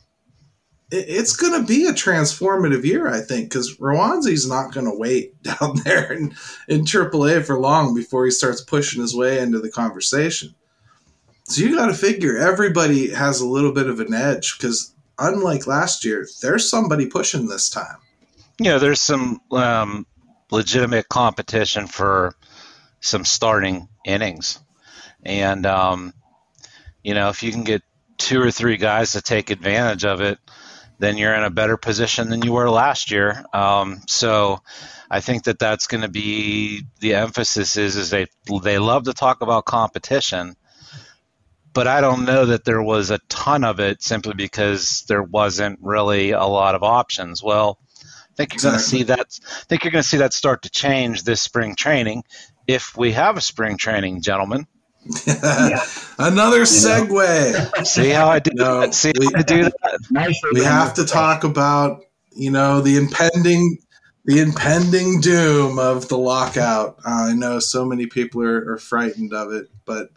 [0.94, 5.42] it's going to be a transformative year, I think, because Roansy's not going to wait
[5.42, 6.34] down there in,
[6.68, 10.54] in AAA for long before he starts pushing his way into the conversation.
[11.44, 15.66] So you got to figure everybody has a little bit of an edge because, unlike
[15.66, 17.98] last year, there's somebody pushing this time.
[18.59, 20.07] Yeah, there's some um,
[20.50, 22.35] legitimate competition for
[23.00, 24.59] some starting innings,
[25.22, 26.14] and um,
[27.02, 27.83] you know if you can get
[28.16, 30.38] two or three guys to take advantage of it
[30.98, 33.44] then you're in a better position than you were last year.
[33.52, 34.61] Um, so
[35.11, 38.26] I think that that's going to be the emphasis is is they
[38.62, 40.57] they love to talk about competition,
[41.74, 45.80] but I don't know that there was a ton of it simply because there wasn't
[45.82, 47.42] really a lot of options.
[47.42, 49.38] Well, I think you're going to see that.
[49.46, 52.24] I think you're going to see that start to change this spring training,
[52.66, 54.66] if we have a spring training, gentlemen.
[56.18, 57.87] Another segue.
[57.87, 58.94] See how I do that?
[58.94, 60.50] See we, how I do that?
[60.54, 63.78] we have to talk about you know the impending
[64.24, 66.96] the impending doom of the lockout.
[67.04, 70.08] Uh, I know so many people are, are, frightened of it, but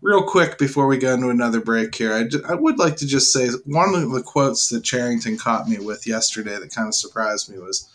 [0.00, 3.32] real quick before we go into another break here, I, I would like to just
[3.32, 7.50] say one of the quotes that Cherington caught me with yesterday that kind of surprised
[7.50, 7.88] me was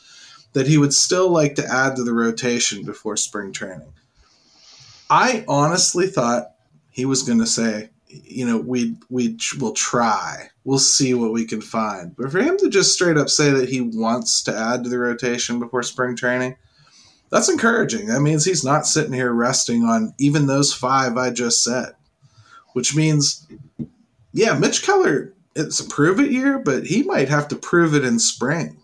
[0.53, 3.91] that he would still like to add to the rotation before spring training.
[5.09, 6.51] I honestly thought
[6.89, 10.49] he was going to say, you know, we we will try.
[10.63, 12.15] We'll see what we can find.
[12.15, 14.99] But for him to just straight up say that he wants to add to the
[14.99, 16.55] rotation before spring training,
[17.33, 18.05] that's encouraging.
[18.05, 21.95] That means he's not sitting here resting on even those five I just said,
[22.73, 23.47] which means,
[24.33, 28.05] yeah, Mitch Keller, it's a prove it year, but he might have to prove it
[28.05, 28.77] in spring.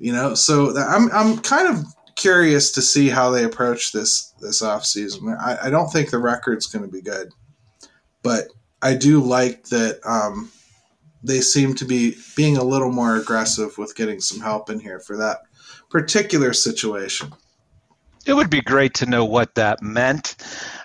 [0.00, 1.84] You know, so I'm I'm kind of
[2.16, 5.38] curious to see how they approach this this offseason.
[5.38, 7.32] I, I don't think the record's going to be good,
[8.24, 8.48] but
[8.82, 10.50] I do like that um,
[11.22, 14.98] they seem to be being a little more aggressive with getting some help in here
[14.98, 15.42] for that
[15.90, 17.32] particular situation.
[18.26, 20.36] It would be great to know what that meant.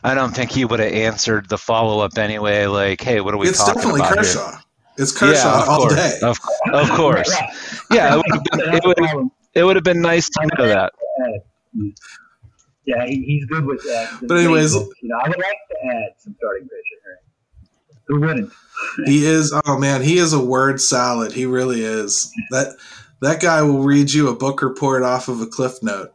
[0.04, 2.68] I don't think he would have answered the follow up anyway.
[2.68, 4.52] Like, hey, what are we it's talking definitely about Kershaw.
[4.52, 4.60] here?
[4.98, 5.96] It's Kershaw yeah, all course.
[5.96, 6.20] day.
[6.22, 6.40] Of,
[6.74, 7.36] of course.
[7.92, 10.94] Yeah, it would, have been, it, would it would have been nice to know that.
[12.86, 14.18] Yeah, he, he's good with that.
[14.24, 17.20] But anyways, you know, I would like to add some starting pitcher.
[18.08, 18.52] Who wouldn't?
[19.06, 19.54] he is.
[19.66, 21.34] Oh man, he is a word salad.
[21.34, 22.34] He really is.
[22.50, 22.76] That
[23.24, 26.14] that guy will read you a book report off of a cliff note.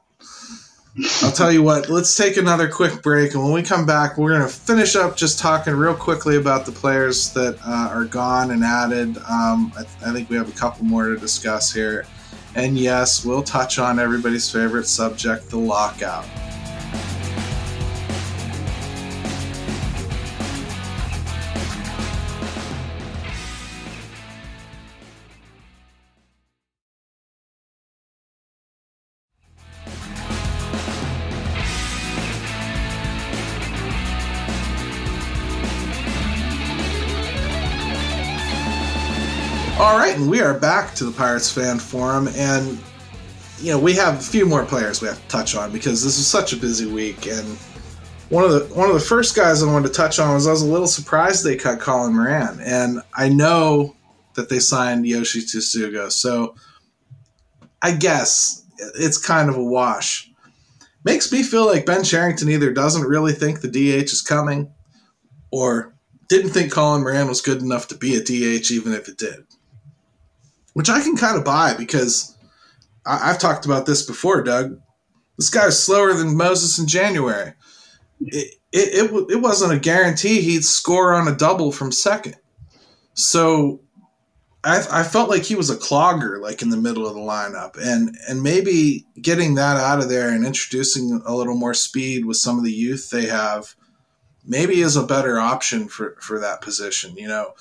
[1.22, 3.34] I'll tell you what, let's take another quick break.
[3.34, 6.66] And when we come back, we're going to finish up just talking real quickly about
[6.66, 9.16] the players that uh, are gone and added.
[9.18, 12.04] Um, I, th- I think we have a couple more to discuss here.
[12.56, 16.26] And yes, we'll touch on everybody's favorite subject, the lockout.
[39.88, 42.78] All right, and we are back to the Pirates fan forum, and
[43.58, 46.18] you know we have a few more players we have to touch on because this
[46.18, 47.26] was such a busy week.
[47.26, 47.56] And
[48.28, 50.50] one of the one of the first guys I wanted to touch on was I
[50.50, 53.96] was a little surprised they cut Colin Moran, and I know
[54.34, 56.54] that they signed Yoshi Tsutsugo, so
[57.80, 60.30] I guess it's kind of a wash.
[61.02, 64.70] Makes me feel like Ben Cherington either doesn't really think the DH is coming,
[65.50, 65.94] or
[66.28, 69.46] didn't think Colin Moran was good enough to be a DH, even if it did
[70.78, 72.38] which I can kind of buy because
[73.04, 74.78] I, have talked about this before, Doug.
[75.36, 77.54] This guy guy's slower than Moses in January.
[78.20, 82.36] It, it, it, it wasn't a guarantee he'd score on a double from second.
[83.14, 83.80] So
[84.62, 87.76] I, I felt like he was a clogger, like in the middle of the lineup,
[87.76, 92.36] and and maybe getting that out of there and introducing a little more speed with
[92.36, 93.74] some of the youth they have,
[94.46, 97.16] maybe is a better option for for that position.
[97.16, 97.54] You know,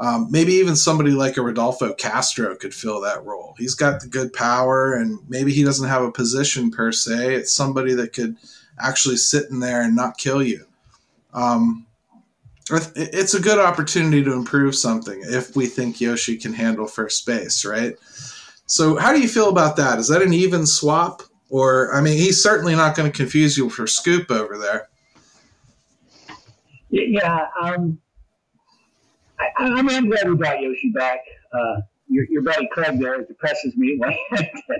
[0.00, 3.54] um, maybe even somebody like a Rodolfo Castro could fill that role.
[3.58, 7.34] He's got the good power, and maybe he doesn't have a position per se.
[7.34, 8.36] It's somebody that could
[8.78, 10.64] actually sit in there and not kill you.
[11.34, 11.86] Um,
[12.96, 17.66] it's a good opportunity to improve something if we think Yoshi can handle first base,
[17.66, 17.94] right?
[18.64, 19.98] So, how do you feel about that?
[19.98, 21.22] Is that an even swap?
[21.50, 24.88] Or, I mean, he's certainly not going to confuse you for Scoop over there.
[26.88, 27.98] Yeah, um,
[29.60, 31.20] I, mean, I'm glad we brought Yoshi back.
[31.52, 34.12] Uh, your, your buddy Craig there depresses me when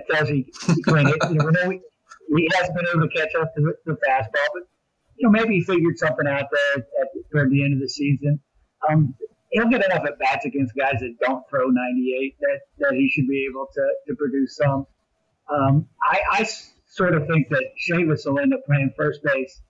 [0.09, 0.77] tells he hit.
[0.85, 1.79] You know,
[2.31, 4.63] we hasn't been able to catch up to the, the fastball, but
[5.17, 8.39] you know maybe he figured something out there at, toward the end of the season.
[8.89, 9.13] Um,
[9.51, 13.27] he'll get enough at bats against guys that don't throw 98 that, that he should
[13.27, 14.87] be able to, to produce some.
[15.49, 16.49] Um, I, I
[16.87, 19.61] sort of think that Chavis will end up playing first base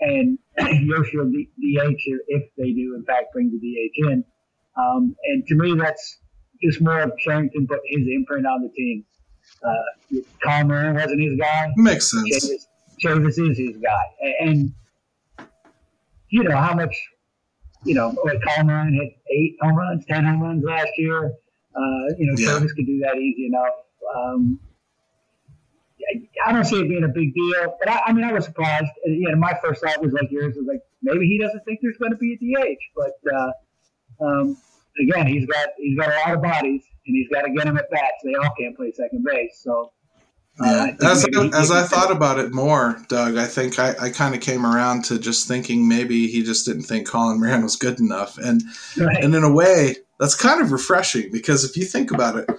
[0.00, 4.24] and Yoshi will DH if they do, in fact, bring the DH in.
[4.78, 6.18] Um, and to me, that's
[6.62, 9.04] just more of Cherington put his imprint on the team.
[9.62, 11.68] Uh, Colin Moran wasn't his guy.
[11.76, 12.66] Makes sense.
[13.02, 14.02] Chavis, is his guy.
[14.20, 15.48] And, and,
[16.30, 16.94] you know, how much,
[17.84, 21.32] you know, like Moran hit eight home runs, 10 home runs last year.
[21.74, 22.48] Uh, you know, yeah.
[22.48, 23.74] Chavis could do that easy enough.
[24.16, 24.60] Um,
[26.46, 28.90] I don't see it being a big deal, but I, I mean, I was surprised.
[29.04, 31.98] You know, my first thought was like yours was like maybe he doesn't think there's
[31.98, 33.50] going to be a DH, but uh,
[34.20, 34.56] um,
[35.00, 37.76] again, he's got he's got a lot of bodies, and he's got to get them
[37.76, 38.16] at bats.
[38.24, 39.92] They all can't play second base, so.
[40.60, 41.10] Uh, yeah.
[41.12, 44.40] As, I, as I thought about it more, Doug, I think I, I kind of
[44.40, 48.38] came around to just thinking maybe he just didn't think Colin Moran was good enough,
[48.38, 48.62] and
[48.96, 49.22] right.
[49.22, 52.50] and in a way that's kind of refreshing because if you think about it,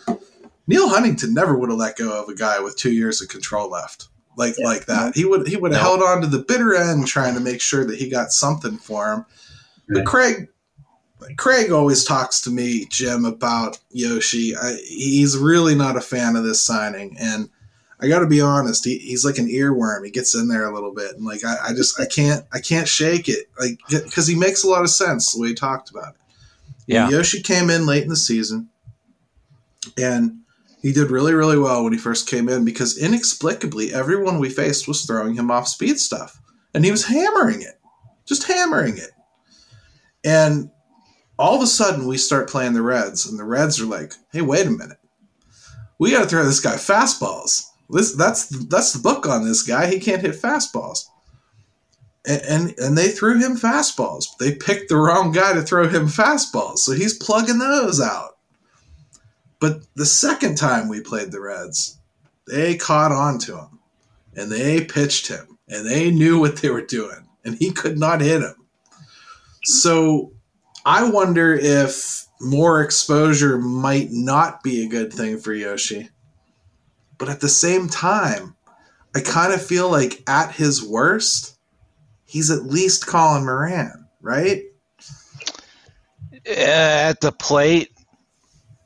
[0.66, 3.70] Neal Huntington never would have let go of a guy with two years of control
[3.70, 4.07] left
[4.39, 4.66] like yeah.
[4.66, 5.16] like that.
[5.16, 5.89] He would he would have no.
[5.89, 9.12] held on to the bitter end, trying to make sure that he got something for
[9.14, 9.26] him.
[9.89, 10.47] But Craig
[11.38, 14.55] Craig always talks to me, Jim, about Yoshi.
[14.55, 17.49] I, he's really not a fan of this signing, and
[17.99, 18.86] I got to be honest.
[18.86, 20.05] He, he's like an earworm.
[20.05, 22.59] He gets in there a little bit, and like I, I just I can't I
[22.59, 25.89] can't shake it, like because he makes a lot of sense the way he talked
[25.89, 26.22] about it.
[26.88, 28.70] Yeah, Yoshi came in late in the season,
[29.97, 30.39] and
[30.82, 34.88] He did really, really well when he first came in because inexplicably everyone we faced
[34.88, 36.39] was throwing him off speed stuff.
[36.74, 37.80] And he was hammering it.
[38.26, 39.11] Just hammering it.
[40.24, 40.72] And
[41.40, 44.42] all of a sudden we start playing the Reds, and the Reds are like, hey,
[44.42, 44.98] wait a minute.
[45.98, 47.66] We gotta throw this guy fastballs.
[47.90, 49.88] This that's that's the book on this guy.
[49.88, 51.06] He can't hit fastballs.
[52.28, 54.26] And, and and they threw him fastballs.
[54.38, 58.38] They picked the wrong guy to throw him fastballs, so he's plugging those out.
[59.60, 61.98] But the second time we played the Reds,
[62.48, 63.80] they caught on to him
[64.36, 68.22] and they pitched him and they knew what they were doing and he could not
[68.22, 68.56] hit him.
[69.64, 70.32] So
[70.90, 76.10] I wonder if more exposure might not be a good thing for Yoshi.
[77.20, 78.56] But at the same time,
[79.16, 81.60] I kind of feel like at his worst,
[82.26, 84.64] he's at least Colin Moran, right?
[86.34, 87.92] Uh, at the plate,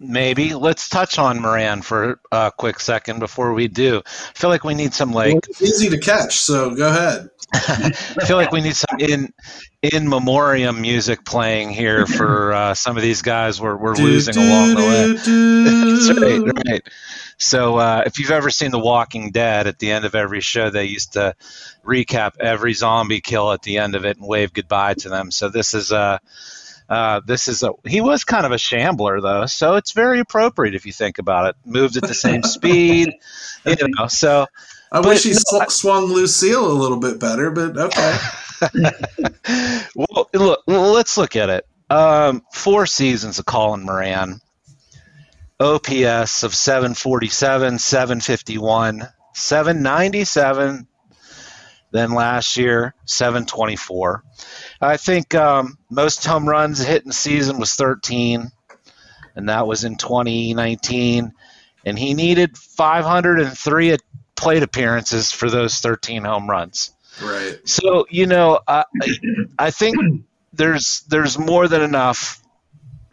[0.03, 0.53] maybe.
[0.53, 4.01] Let's touch on Moran for a quick second before we do.
[4.05, 7.29] I feel like we need some like It's easy to catch, so go ahead.
[7.53, 7.91] I
[8.25, 9.33] feel like we need some in
[9.81, 14.69] in memoriam music playing here for uh, some of these guys we're, we're losing along
[14.69, 15.13] the way.
[15.83, 16.87] That's right, right.
[17.37, 20.69] So uh, if you've ever seen The Walking Dead, at the end of every show,
[20.69, 21.35] they used to
[21.85, 25.29] recap every zombie kill at the end of it and wave goodbye to them.
[25.31, 26.21] So this is a
[26.93, 30.75] uh, this is a he was kind of a shambler though, so it's very appropriate
[30.75, 31.55] if you think about it.
[31.65, 33.15] Moved at the same speed,
[33.65, 34.05] you know.
[34.05, 34.45] So
[34.91, 38.17] I wish he no, swung Lucille a little bit better, but okay.
[39.95, 41.65] well, look, let's look at it.
[41.89, 44.39] Um, four seasons of Colin Moran,
[45.59, 50.87] OPS of 747, 751, 797.
[51.93, 54.23] Then last year, 724.
[54.81, 58.51] I think um, most home runs hit in the season was 13,
[59.35, 61.33] and that was in 2019.
[61.85, 63.97] And he needed 503
[64.35, 66.91] plate appearances for those 13 home runs.
[67.21, 67.59] right.
[67.65, 68.85] So you know, I,
[69.59, 69.95] I think
[70.51, 72.41] there's there's more than enough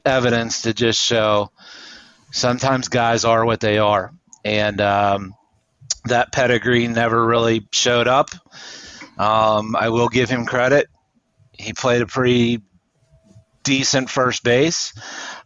[0.07, 1.51] evidence to just show
[2.31, 5.35] sometimes guys are what they are, and um,
[6.07, 8.30] that pedigree never really showed up.
[9.18, 10.88] Um, I will give him credit;
[11.53, 12.62] he played a pretty
[13.62, 14.93] decent first base.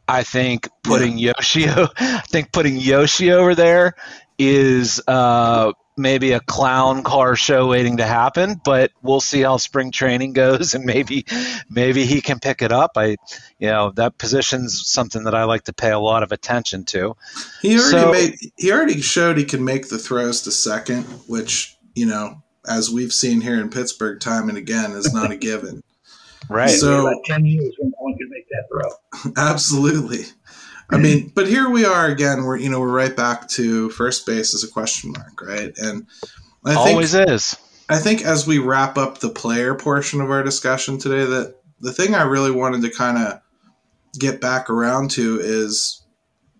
[0.06, 3.94] I think putting Yoshi, I think putting Yoshi over there
[4.38, 8.60] is uh, maybe a clown car show waiting to happen.
[8.64, 11.24] But we'll see how spring training goes, and maybe
[11.70, 12.92] maybe he can pick it up.
[12.96, 13.16] I,
[13.58, 17.16] you know, that position's something that I like to pay a lot of attention to.
[17.62, 21.76] He already So- made he already showed he can make the throws to second, which,
[21.94, 25.82] you know, as we've seen here in Pittsburgh time and again is not a given.
[26.50, 26.68] Right.
[26.68, 29.32] So- about ten years when one could make that throw.
[29.50, 30.24] Absolutely.
[30.90, 32.44] I mean, but here we are again.
[32.44, 35.72] We're you know we're right back to first base as a question mark, right?
[35.78, 36.06] And
[36.64, 37.56] I think Always is.
[37.88, 41.92] I think as we wrap up the player portion of our discussion today, that the
[41.92, 43.40] thing I really wanted to kind of
[44.18, 46.02] get back around to is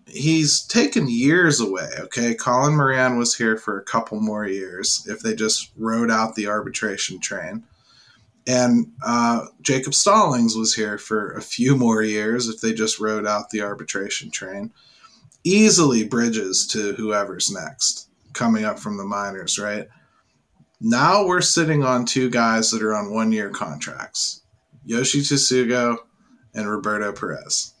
[0.07, 1.89] he's taken years away.
[1.99, 6.35] Okay, Colin Moran was here for a couple more years if they just rode out
[6.35, 7.63] the arbitration train.
[8.47, 13.25] And uh, Jacob Stallings was here for a few more years if they just rode
[13.25, 14.71] out the arbitration train.
[15.43, 19.87] Easily bridges to whoever's next coming up from the minors, right?
[20.81, 24.41] Now we're sitting on two guys that are on one year contracts
[24.85, 25.97] Yoshi Tsugo
[26.53, 27.73] and Roberto Perez.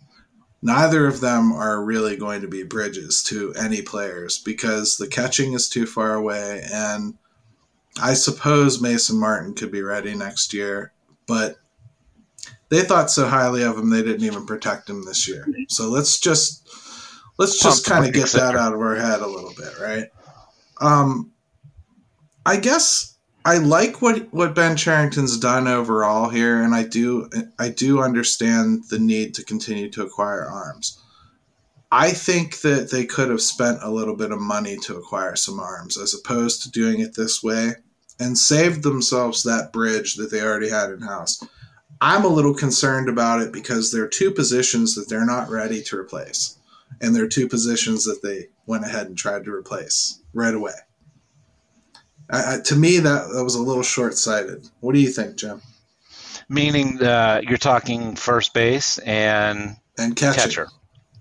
[0.61, 5.53] Neither of them are really going to be bridges to any players because the catching
[5.53, 6.65] is too far away.
[6.73, 7.15] And
[8.01, 10.91] I suppose Mason Martin could be ready next year,
[11.27, 11.57] but
[12.69, 15.47] they thought so highly of him they didn't even protect him this year.
[15.69, 16.67] So let's just
[17.37, 20.07] let's just kind of get that out of our head a little bit, right?
[20.81, 21.31] Um,
[22.45, 27.29] I guess I like what what Ben Cherington's done overall here, and I do
[27.59, 31.01] I do understand the need to continue to acquire arms.
[31.91, 35.61] I think that they could have spent a little bit of money to acquire some
[35.61, 37.75] arms as opposed to doing it this way
[38.19, 41.43] and saved themselves that bridge that they already had in house.
[42.01, 45.81] I'm a little concerned about it because there are two positions that they're not ready
[45.83, 46.57] to replace,
[47.01, 50.73] and there are two positions that they went ahead and tried to replace right away.
[52.29, 54.67] I, I, to me, that, that was a little short sighted.
[54.79, 55.61] What do you think, Jim?
[56.49, 60.41] Meaning uh, you're talking first base and And catching.
[60.43, 60.67] catcher.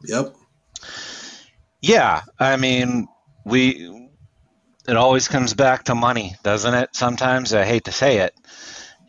[0.05, 0.35] Yep.
[1.81, 3.07] Yeah, I mean,
[3.45, 4.04] we
[4.87, 6.91] it always comes back to money, doesn't it?
[6.93, 8.35] Sometimes I hate to say it.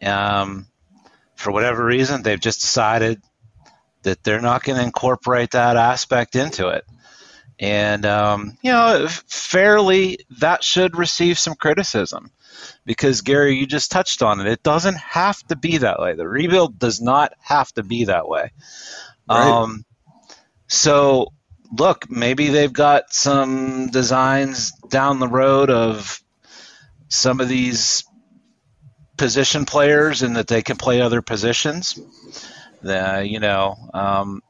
[0.06, 0.68] Um,
[1.36, 3.22] for whatever reason, they've just decided
[4.04, 6.86] that they're not going to incorporate that aspect into it.
[7.60, 12.32] And, um, you know, fairly, that should receive some criticism
[12.86, 14.48] because, Gary, you just touched on it.
[14.48, 16.16] It doesn't have to be that way.
[16.16, 18.52] The rebuild does not have to be that way.
[19.30, 19.48] Right.
[19.48, 19.86] Um,
[20.68, 21.32] so,
[21.80, 26.22] look, maybe they've got some designs down the road of
[27.10, 28.04] some of these
[29.18, 31.98] position players and that they can play other positions.
[32.84, 34.42] Uh, you know, um,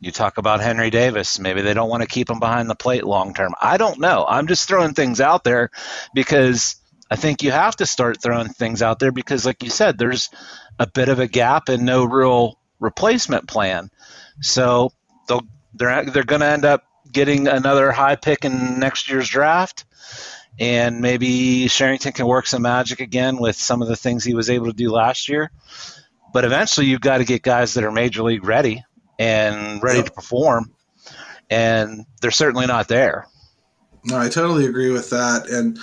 [0.00, 1.38] you talk about Henry Davis.
[1.38, 3.54] Maybe they don't want to keep him behind the plate long term.
[3.60, 4.24] I don't know.
[4.28, 5.70] I'm just throwing things out there
[6.14, 6.76] because
[7.10, 10.30] I think you have to start throwing things out there because, like you said, there's
[10.78, 13.90] a bit of a gap and no real replacement plan.
[14.40, 14.92] So
[15.26, 19.84] they'll they're they're going to end up getting another high pick in next year's draft,
[20.58, 24.50] and maybe Cherington can work some magic again with some of the things he was
[24.50, 25.50] able to do last year.
[26.32, 28.84] But eventually, you've got to get guys that are major league ready
[29.18, 30.72] and ready to perform,
[31.48, 33.26] and they're certainly not there.
[34.04, 35.78] No, I totally agree with that, and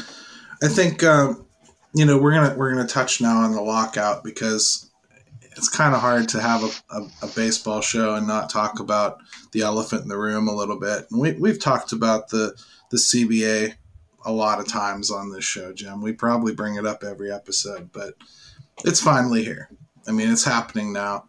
[0.62, 1.46] I think um,
[1.94, 4.90] you know we're gonna we're gonna touch now on the lockout because
[5.56, 9.20] it's kind of hard to have a, a, a, baseball show and not talk about
[9.52, 11.08] the elephant in the room a little bit.
[11.10, 12.56] And we we've talked about the
[12.92, 13.76] the CBA
[14.26, 16.02] a lot of times on this show, Jim.
[16.02, 18.16] We probably bring it up every episode, but
[18.84, 19.70] it's finally here.
[20.08, 21.26] I mean, it's happening now.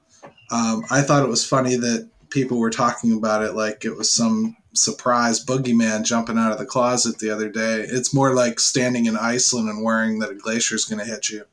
[0.51, 4.11] Um, I thought it was funny that people were talking about it like it was
[4.11, 7.81] some surprise boogeyman jumping out of the closet the other day.
[7.89, 11.31] It's more like standing in Iceland and worrying that a glacier is going to hit
[11.31, 11.45] you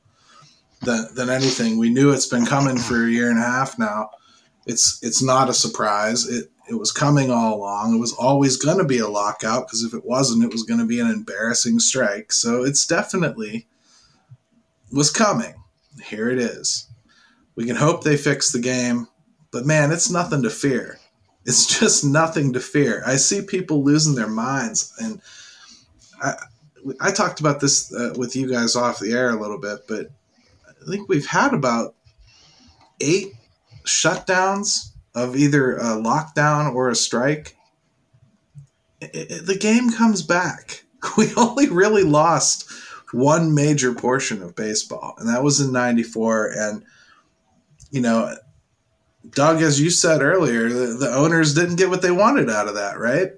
[0.84, 1.77] than, than anything.
[1.77, 4.09] We knew it's been coming for a year and a half now.
[4.65, 6.27] It's it's not a surprise.
[6.27, 7.95] It it was coming all along.
[7.95, 10.79] It was always going to be a lockout because if it wasn't, it was going
[10.79, 12.31] to be an embarrassing strike.
[12.31, 13.67] So it's definitely
[14.91, 15.55] was coming.
[16.05, 16.88] Here it is.
[17.55, 19.07] We can hope they fix the game,
[19.51, 20.99] but man, it's nothing to fear.
[21.45, 23.03] It's just nothing to fear.
[23.05, 25.21] I see people losing their minds, and
[26.21, 26.36] I
[26.99, 30.09] I talked about this uh, with you guys off the air a little bit, but
[30.86, 31.95] I think we've had about
[32.99, 33.34] eight
[33.86, 37.55] shutdowns of either a lockdown or a strike.
[39.01, 40.84] It, it, the game comes back.
[41.17, 42.71] We only really lost
[43.11, 46.53] one major portion of baseball, and that was in '94.
[46.55, 46.86] And
[47.91, 48.34] you know,
[49.29, 52.75] Doug, as you said earlier, the, the, owners didn't get what they wanted out of
[52.75, 53.31] that, right?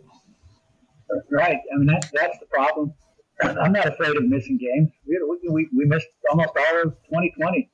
[1.32, 1.58] Right.
[1.74, 2.94] I mean, that's that's the problem.
[3.42, 4.92] I'm not afraid of missing games.
[5.08, 7.70] We, we, we missed almost all of 2020.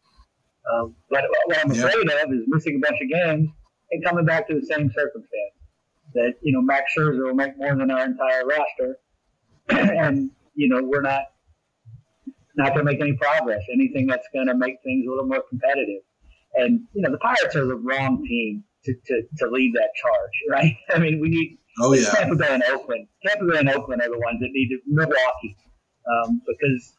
[0.73, 2.25] Um, but what I'm afraid yep.
[2.25, 3.49] of is missing a bunch of games
[3.91, 5.55] and coming back to the same circumstance.
[6.13, 8.97] That you know, Max Scherzer will make more than our entire roster,
[9.69, 11.23] and you know, we're not
[12.57, 13.61] not going to make any progress.
[13.73, 16.01] Anything that's going to make things a little more competitive.
[16.55, 20.31] And you know, the Pirates are the wrong team to, to, to lead that charge,
[20.49, 20.75] right?
[20.93, 23.07] I mean, we need oh yeah, Tampa Bay and Oakland.
[23.25, 25.57] Tampa Bay and Oakland are the ones that need to Milwaukee
[26.09, 26.93] um, because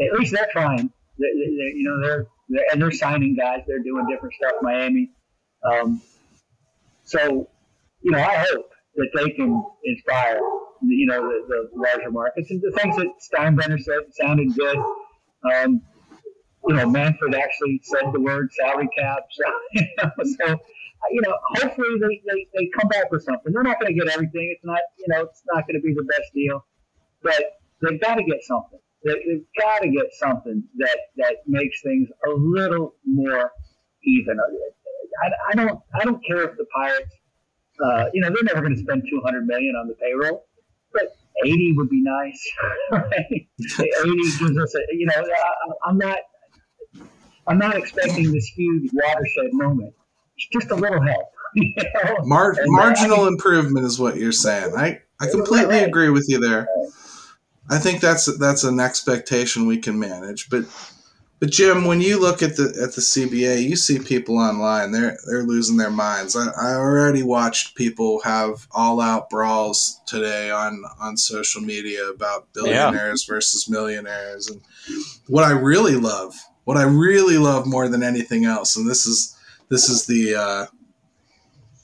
[0.00, 0.90] at least they're trying.
[1.18, 3.60] They, they, you know, they're, they're, and they're signing guys.
[3.66, 4.54] They're doing different stuff.
[4.62, 5.10] Miami.
[5.64, 6.00] Um,
[7.04, 7.48] so,
[8.00, 10.40] you know, I hope that they can inspire,
[10.82, 14.78] you know, the, the larger markets and the things that Steinbrenner said sounded good.
[15.52, 15.82] Um,
[16.68, 19.24] you know, Manfred actually said the word salary cap.
[19.32, 19.44] So,
[19.74, 20.10] you know,
[20.46, 20.60] so
[21.10, 23.52] you know, hopefully they, they, they come back with something.
[23.52, 24.54] They're not going to get everything.
[24.54, 26.64] It's not, you know, it's not going to be the best deal,
[27.22, 27.42] but
[27.80, 28.78] they've got to get something.
[29.04, 33.50] They, have got to get something that, that makes things a little more
[34.04, 34.38] even.
[35.24, 37.14] I, I don't, I don't care if the Pirates,
[37.84, 40.46] uh, you know, they're never going to spend 200 million on the payroll,
[40.92, 42.50] but 80 would be nice.
[42.92, 43.10] Right?
[43.30, 46.18] 80 gives us a, you know, I, I'm not,
[47.46, 49.94] I'm not expecting this huge watershed moment.
[50.36, 51.28] It's just a little help.
[51.54, 52.16] You know?
[52.22, 54.74] Mar- marginal improvement is what you're saying.
[54.74, 55.86] I, I completely right.
[55.86, 56.66] agree with you there.
[57.68, 60.48] I think that's that's an expectation we can manage.
[60.48, 60.64] But
[61.40, 64.92] but Jim, when you look at the at the CBA, you see people online.
[64.92, 66.34] They're they're losing their minds.
[66.34, 72.50] I, I already watched people have all out brawls today on on social media about
[72.54, 73.34] billionaires yeah.
[73.34, 74.48] versus millionaires.
[74.48, 74.62] And
[75.26, 79.36] what I really love what I really love more than anything else, and this is
[79.72, 80.66] this is the uh,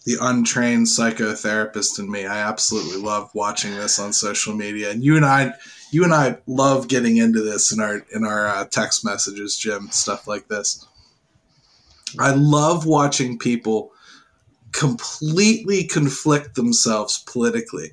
[0.04, 2.26] the untrained psychotherapist in me.
[2.26, 5.54] I absolutely love watching this on social media, and you and I,
[5.90, 9.88] you and I love getting into this in our in our uh, text messages, Jim,
[9.90, 10.86] stuff like this.
[12.18, 13.90] I love watching people
[14.72, 17.92] completely conflict themselves politically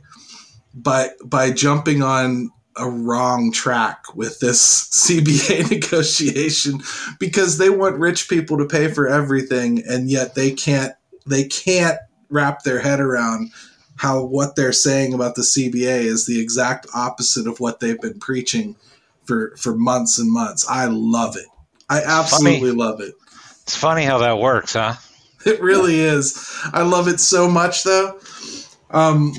[0.73, 6.81] by by jumping on a wrong track with this CBA negotiation
[7.19, 10.93] because they want rich people to pay for everything and yet they can't
[11.25, 11.97] they can't
[12.29, 13.51] wrap their head around
[13.97, 18.19] how what they're saying about the CBA is the exact opposite of what they've been
[18.19, 18.75] preaching
[19.23, 20.65] for for months and months.
[20.69, 21.47] I love it.
[21.89, 22.71] I absolutely funny.
[22.71, 23.13] love it.
[23.63, 24.95] It's funny how that works, huh?
[25.45, 26.59] It really is.
[26.73, 28.19] I love it so much, though.
[28.89, 29.33] Um,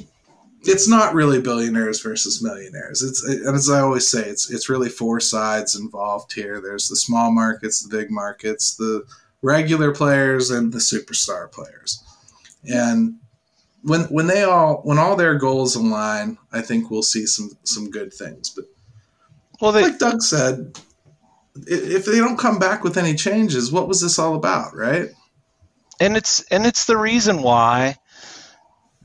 [0.68, 3.02] it's not really billionaires versus millionaires.
[3.02, 6.60] It's and as I always say, it's it's really four sides involved here.
[6.60, 9.04] There's the small markets, the big markets, the
[9.42, 12.02] regular players, and the superstar players.
[12.68, 13.16] And
[13.82, 17.90] when when they all when all their goals align, I think we'll see some some
[17.90, 18.50] good things.
[18.50, 18.64] But
[19.60, 20.78] well, they, like Doug said,
[21.66, 25.10] if they don't come back with any changes, what was this all about, right?
[26.00, 27.96] And it's and it's the reason why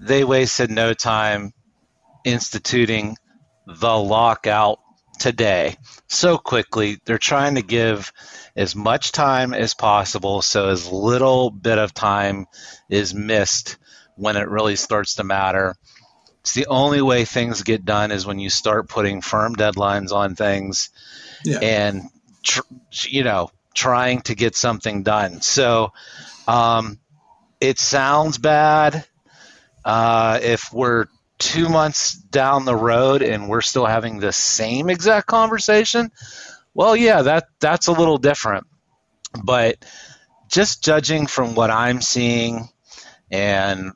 [0.01, 1.53] they wasted no time
[2.25, 3.15] instituting
[3.67, 4.79] the lockout
[5.19, 5.77] today
[6.07, 6.99] so quickly.
[7.05, 8.11] They're trying to give
[8.55, 12.47] as much time as possible so as little bit of time
[12.89, 13.77] is missed
[14.15, 15.75] when it really starts to matter.
[16.39, 20.35] It's the only way things get done is when you start putting firm deadlines on
[20.35, 20.89] things
[21.45, 21.59] yeah.
[21.59, 22.09] and
[22.41, 22.61] tr-
[23.03, 25.41] you know trying to get something done.
[25.41, 25.93] So
[26.47, 26.99] um,
[27.59, 29.05] it sounds bad
[29.85, 31.05] uh, if we're
[31.39, 36.11] two months down the road and we're still having the same exact conversation,
[36.73, 38.67] well, yeah, that that's a little different.
[39.43, 39.83] But
[40.49, 42.69] just judging from what I'm seeing
[43.31, 43.91] and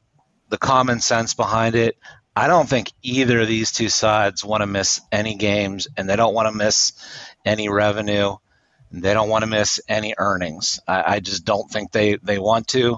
[0.49, 1.97] the common sense behind it,
[2.35, 6.15] I don't think either of these two sides want to miss any games and they
[6.15, 6.93] don't want to miss
[7.45, 8.35] any revenue.
[8.91, 10.79] and They don't want to miss any earnings.
[10.87, 12.97] I, I just don't think they, they want to.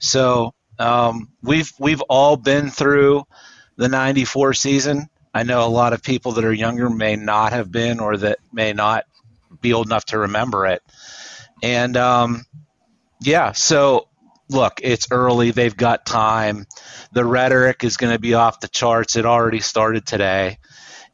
[0.00, 3.24] So um, we've we've all been through
[3.76, 5.08] the '94 season.
[5.32, 8.38] I know a lot of people that are younger may not have been, or that
[8.52, 9.04] may not
[9.60, 10.82] be old enough to remember it.
[11.62, 12.44] And um,
[13.20, 14.08] yeah, so
[14.48, 15.50] look, it's early.
[15.50, 16.66] They've got time.
[17.12, 19.16] The rhetoric is going to be off the charts.
[19.16, 20.58] It already started today,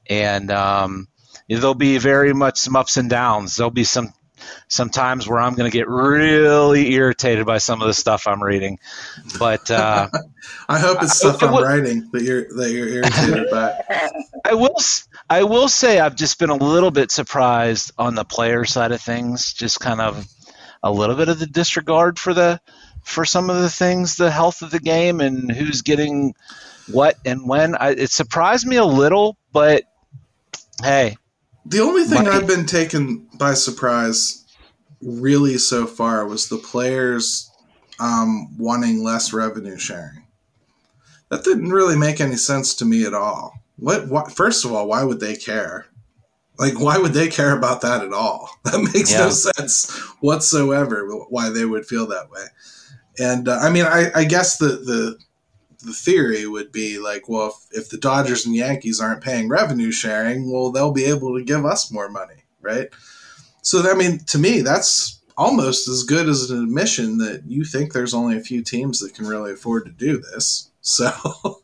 [0.09, 1.09] and um,
[1.49, 3.57] there'll be very much some ups and downs.
[3.57, 4.13] There'll be some
[4.69, 8.79] sometimes where I'm going to get really irritated by some of the stuff I'm reading.
[9.39, 10.09] But uh,
[10.69, 13.81] I hope it's stuff I, am writing that you're that you're irritated by.
[14.45, 14.77] I will
[15.29, 19.01] I will say I've just been a little bit surprised on the player side of
[19.01, 19.53] things.
[19.53, 20.27] Just kind of
[20.83, 22.61] a little bit of the disregard for the
[23.03, 26.35] for some of the things, the health of the game, and who's getting
[26.91, 27.75] what and when.
[27.75, 29.85] I, it surprised me a little, but
[30.83, 31.17] hey,
[31.67, 34.45] the only thing I've been taken by surprise,
[35.03, 37.51] really, so far was the players
[37.99, 40.27] um, wanting less revenue sharing.
[41.29, 43.55] That didn't really make any sense to me at all.
[43.77, 44.33] What, what?
[44.33, 45.87] First of all, why would they care?
[46.59, 48.51] Like, why would they care about that at all?
[48.65, 49.21] That makes yeah.
[49.21, 51.09] no sense whatsoever.
[51.29, 52.45] Why they would feel that way.
[53.19, 55.19] And uh, I mean, I, I guess the the
[55.81, 59.91] the theory would be like, well, if, if the Dodgers and Yankees aren't paying revenue
[59.91, 62.89] sharing, well, they'll be able to give us more money, right?
[63.63, 67.93] So, I mean, to me, that's almost as good as an admission that you think
[67.93, 70.67] there's only a few teams that can really afford to do this.
[70.83, 71.61] So,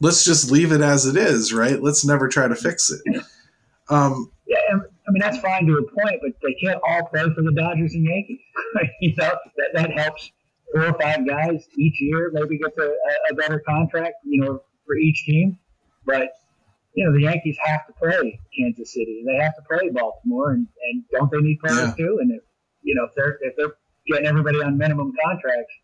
[0.00, 1.80] let's just leave it as it is, right?
[1.80, 3.24] Let's never try to fix it.
[3.88, 7.42] Um, yeah, I mean that's fine to a point, but they can't all play for
[7.42, 8.40] the Dodgers and Yankees.
[9.00, 10.32] you know that that helps
[10.74, 12.92] four or five guys each year, maybe gets a,
[13.30, 15.58] a better contract, you know, for each team.
[16.04, 16.30] But
[16.94, 19.24] you know, the Yankees have to play Kansas City.
[19.26, 21.94] They have to play Baltimore, and, and don't they need players yeah.
[22.06, 22.18] too?
[22.20, 22.42] And if
[22.82, 23.74] you know if they're if they're
[24.06, 25.74] getting everybody on minimum contracts,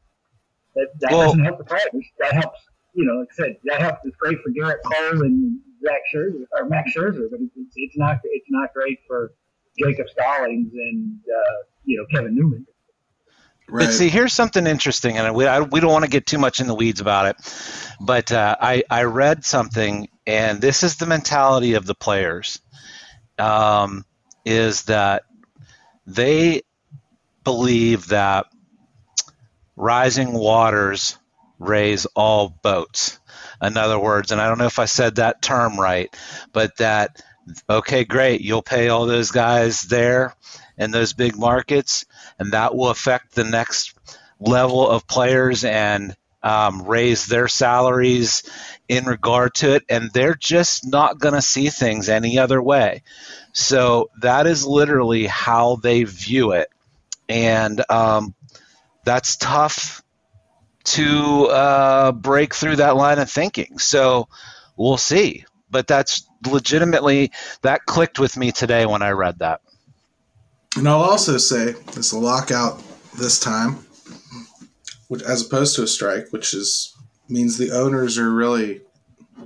[0.76, 2.06] that, that well, doesn't help the players.
[2.20, 2.60] That helps.
[2.94, 4.00] You know, like I said, that helps.
[4.04, 8.18] It's great for Gerrit Cole and Zach Scherzer or Max Scherzer, but it's, it's not
[8.24, 9.32] it's not great for
[9.78, 12.66] Jacob Stallings and uh, you know Kevin Newman.
[13.70, 13.86] Right.
[13.86, 16.60] But see, here's something interesting, and we, I, we don't want to get too much
[16.60, 17.36] in the weeds about it,
[18.00, 22.60] but uh, I, I read something, and this is the mentality of the players,
[23.38, 24.04] um,
[24.44, 25.22] is that
[26.06, 26.62] they
[27.44, 28.46] believe that
[29.76, 31.16] rising waters
[31.58, 33.20] raise all boats.
[33.62, 36.14] In other words, and I don't know if I said that term right,
[36.52, 37.22] but that
[37.68, 40.34] okay, great, you'll pay all those guys there
[40.78, 42.04] in those big markets,
[42.38, 43.94] and that will affect the next
[44.38, 48.42] level of players and um, raise their salaries
[48.88, 53.02] in regard to it, and they're just not going to see things any other way.
[53.52, 56.68] So that is literally how they view it,
[57.28, 58.34] and um,
[59.04, 60.02] that's tough
[60.82, 63.78] to uh, break through that line of thinking.
[63.78, 64.28] So
[64.76, 67.30] we'll see, but that's legitimately
[67.62, 69.60] that clicked with me today when I read that.
[70.76, 72.82] And I'll also say it's a lockout
[73.18, 73.84] this time,
[75.08, 76.96] which as opposed to a strike, which is
[77.28, 78.80] means the owners are really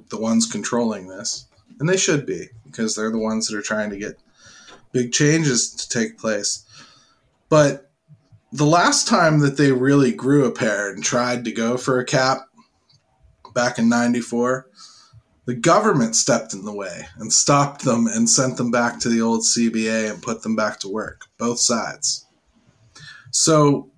[0.09, 1.47] the ones controlling this,
[1.79, 4.19] and they should be because they're the ones that are trying to get
[4.93, 6.65] big changes to take place.
[7.49, 7.91] But
[8.53, 12.05] the last time that they really grew a pair and tried to go for a
[12.05, 12.49] cap
[13.55, 14.69] back in 94,
[15.47, 19.21] the government stepped in the way and stopped them and sent them back to the
[19.21, 22.27] old CBA and put them back to work, both sides.
[23.31, 23.91] So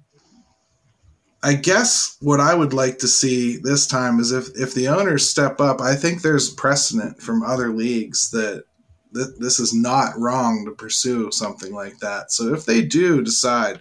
[1.42, 5.28] I guess what I would like to see this time is if, if the owners
[5.28, 8.64] step up, I think there's precedent from other leagues that
[9.14, 12.32] th- this is not wrong to pursue something like that.
[12.32, 13.80] So if they do decide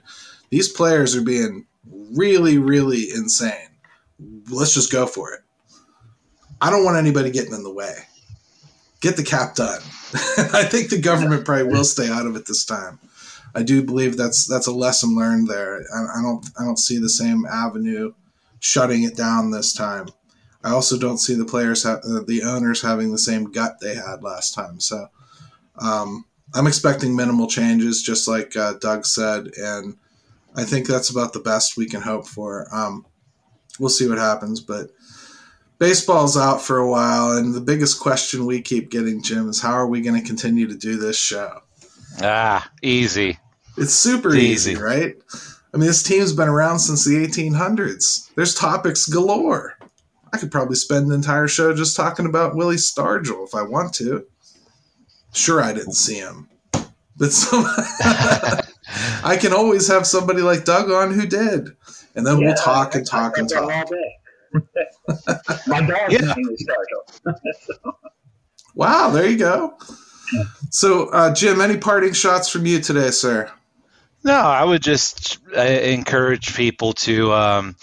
[0.52, 3.70] these players are being really, really insane,
[4.52, 5.42] let's just go for it.
[6.66, 7.94] I don't want anybody getting in the way.
[9.00, 9.82] Get the cap done.
[10.52, 12.98] I think the government probably will stay out of it this time.
[13.54, 15.86] I do believe that's that's a lesson learned there.
[15.94, 18.14] I, I don't I don't see the same avenue
[18.62, 20.08] shutting it down this time.
[20.64, 23.94] I also don't see the players ha- uh, the owners having the same gut they
[23.94, 24.80] had last time.
[24.80, 25.10] So
[25.78, 29.98] um, I'm expecting minimal changes, just like uh, Doug said, and
[30.56, 32.66] I think that's about the best we can hope for.
[32.72, 33.06] Um,
[33.80, 34.90] we'll see what happens, but
[35.78, 39.74] baseball's out for a while, and the biggest question we keep getting, Jim, is how
[39.74, 41.62] are we going to continue to do this show?
[42.22, 43.38] Ah, easy.
[43.78, 44.72] It's super easy.
[44.72, 45.16] easy, right?
[45.74, 48.34] I mean, this team's been around since the 1800s.
[48.36, 49.78] There's topics galore.
[50.32, 53.94] I could probably spend an entire show just talking about Willie Stargell if I want
[53.96, 54.26] to.
[55.34, 56.48] Sure, I didn't see him,
[57.18, 57.66] but some,
[59.24, 61.76] I can always have somebody like Doug on who did,
[62.16, 63.90] and then yeah, we'll talk and talk and talk.
[65.68, 66.34] My dog's yeah.
[66.34, 67.34] name is Stargell.
[68.76, 69.78] Wow, there you go.
[70.70, 73.52] So, uh, Jim, any parting shots from you today, sir?
[74.24, 77.76] No, I would just uh, encourage people to, um,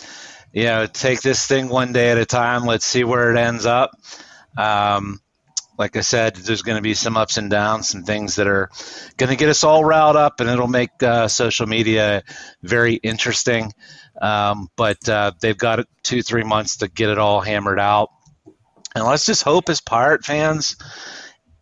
[0.53, 2.65] you know, take this thing one day at a time.
[2.65, 3.93] Let's see where it ends up.
[4.59, 5.21] Um,
[5.79, 8.71] like I said, there's going to be some ups and downs, some things that are
[9.17, 12.23] going to get us all riled up, and it'll make uh, social media
[12.63, 13.73] very interesting.
[14.23, 18.11] Um, but uh, they've got two, three months to get it all hammered out.
[18.95, 20.77] And let's just hope, as Pirate fans,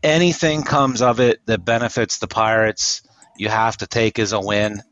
[0.02, 3.02] anything comes of it that benefits the Pirates
[3.36, 4.82] you have to take as a win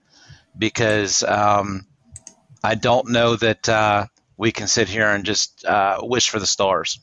[0.56, 1.86] because um,
[2.64, 4.06] I don't know that uh,
[4.38, 6.98] we can sit here and just uh, wish for the stars.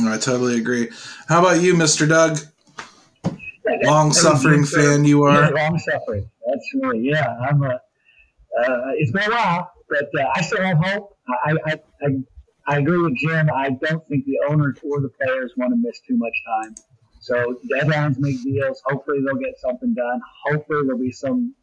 [0.00, 0.90] I totally agree.
[1.28, 2.08] How about you, Mr.
[2.08, 2.38] Doug?
[3.82, 5.52] Long suffering fan you are.
[5.52, 6.30] Yeah, long suffering.
[6.46, 7.36] That's really yeah.
[7.40, 7.80] I'm a.
[8.58, 11.16] Uh, it's been a while, but uh, I still have hope.
[11.44, 12.08] I, I, I
[12.68, 13.48] I agree with Jim.
[13.54, 16.74] I don't think the owners or the players want to miss too much time.
[17.20, 18.82] So deadlines make deals.
[18.84, 20.20] Hopefully they'll get something done.
[20.44, 21.54] Hopefully there'll be some,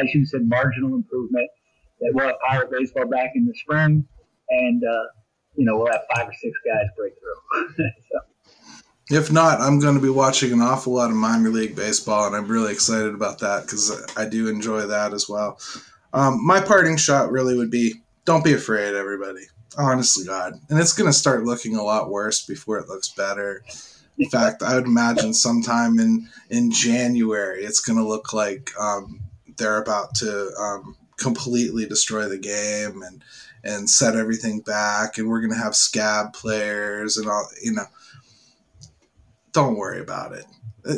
[0.00, 1.48] as you said, marginal improvement.
[2.00, 4.04] That we'll have Pirate baseball back in the spring,
[4.48, 5.04] and uh,
[5.54, 7.86] you know we'll have five or six guys break through.
[8.10, 8.18] so.
[9.10, 12.34] If not, I'm going to be watching an awful lot of minor league baseball, and
[12.34, 15.60] I'm really excited about that because I do enjoy that as well.
[16.12, 17.94] Um, my parting shot really would be
[18.24, 19.42] don't be afraid, everybody.
[19.76, 20.54] Honestly, God.
[20.68, 23.64] And it's going to start looking a lot worse before it looks better.
[24.18, 29.20] In fact, I would imagine sometime in in January, it's going to look like um,
[29.56, 33.24] they're about to um, completely destroy the game and
[33.64, 37.48] and set everything back, and we're going to have scab players and all.
[37.62, 37.86] You know,
[39.52, 40.44] don't worry about it.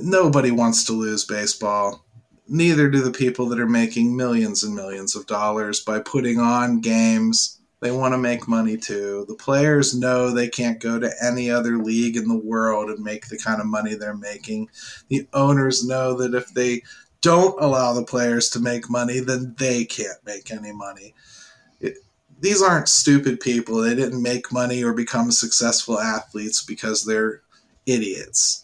[0.03, 2.04] Nobody wants to lose baseball.
[2.47, 6.81] Neither do the people that are making millions and millions of dollars by putting on
[6.81, 9.27] games they want to make money too.
[9.29, 13.29] The players know they can't go to any other league in the world and make
[13.29, 14.71] the kind of money they're making.
[15.09, 16.83] The owners know that if they
[17.21, 21.13] don't allow the players to make money, then they can't make any money.
[21.79, 21.99] It,
[22.41, 23.83] these aren't stupid people.
[23.83, 27.43] They didn't make money or become successful athletes because they're
[27.85, 28.64] idiots.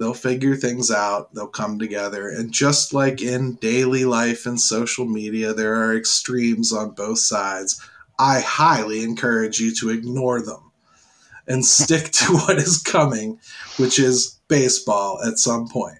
[0.00, 2.30] They'll figure things out, they'll come together.
[2.30, 7.78] And just like in daily life and social media, there are extremes on both sides.
[8.18, 10.72] I highly encourage you to ignore them
[11.46, 13.40] and stick to what is coming,
[13.76, 15.98] which is baseball at some point.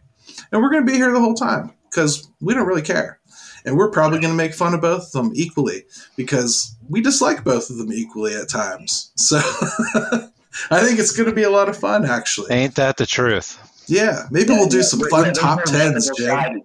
[0.51, 3.20] And we're going to be here the whole time because we don't really care.
[3.66, 5.84] And we're probably going to make fun of both of them equally
[6.16, 9.12] because we dislike both of them equally at times.
[9.16, 9.36] So
[10.70, 12.51] I think it's going to be a lot of fun, actually.
[12.51, 13.59] Ain't that the truth?
[13.91, 14.82] Yeah, maybe yeah, we'll do yeah.
[14.84, 16.28] some fun top tens, Jim.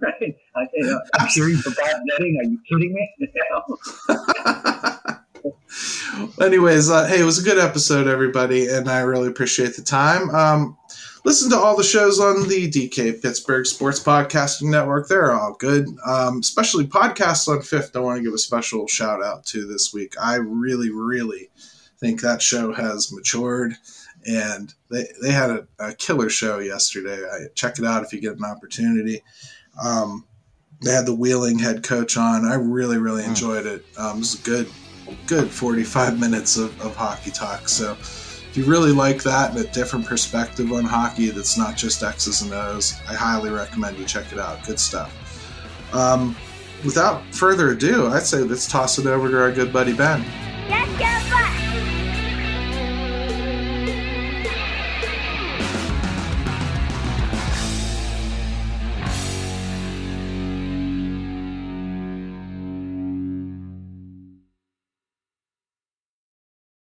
[0.00, 0.36] Right?
[0.56, 2.38] I, you know, I'm cheering for Bob Nutting.
[2.40, 3.10] Are you kidding me?
[6.40, 10.30] Anyways, uh, hey, it was a good episode, everybody, and I really appreciate the time.
[10.30, 10.76] Um,
[11.24, 15.08] listen to all the shows on the DK Pittsburgh Sports Podcasting Network.
[15.08, 17.96] They're all good, um, especially podcasts on Fifth.
[17.96, 20.14] I want to give a special shout out to this week.
[20.20, 21.50] I really, really
[21.98, 23.74] think that show has matured,
[24.26, 27.24] and they they had a, a killer show yesterday.
[27.24, 29.22] I, check it out if you get an opportunity.
[29.82, 30.24] Um,
[30.82, 32.44] they had the Wheeling head coach on.
[32.44, 33.84] I really really enjoyed it.
[33.96, 34.68] Um, it was a good
[35.26, 37.68] good 45 minutes of, of hockey talk.
[37.68, 42.02] So if you really like that and a different perspective on hockey that's not just
[42.02, 44.64] X's and O's, I highly recommend you check it out.
[44.64, 45.12] Good stuff.
[45.92, 46.36] Um,
[46.84, 50.24] without further ado, I'd say let's toss it over to our good buddy Ben.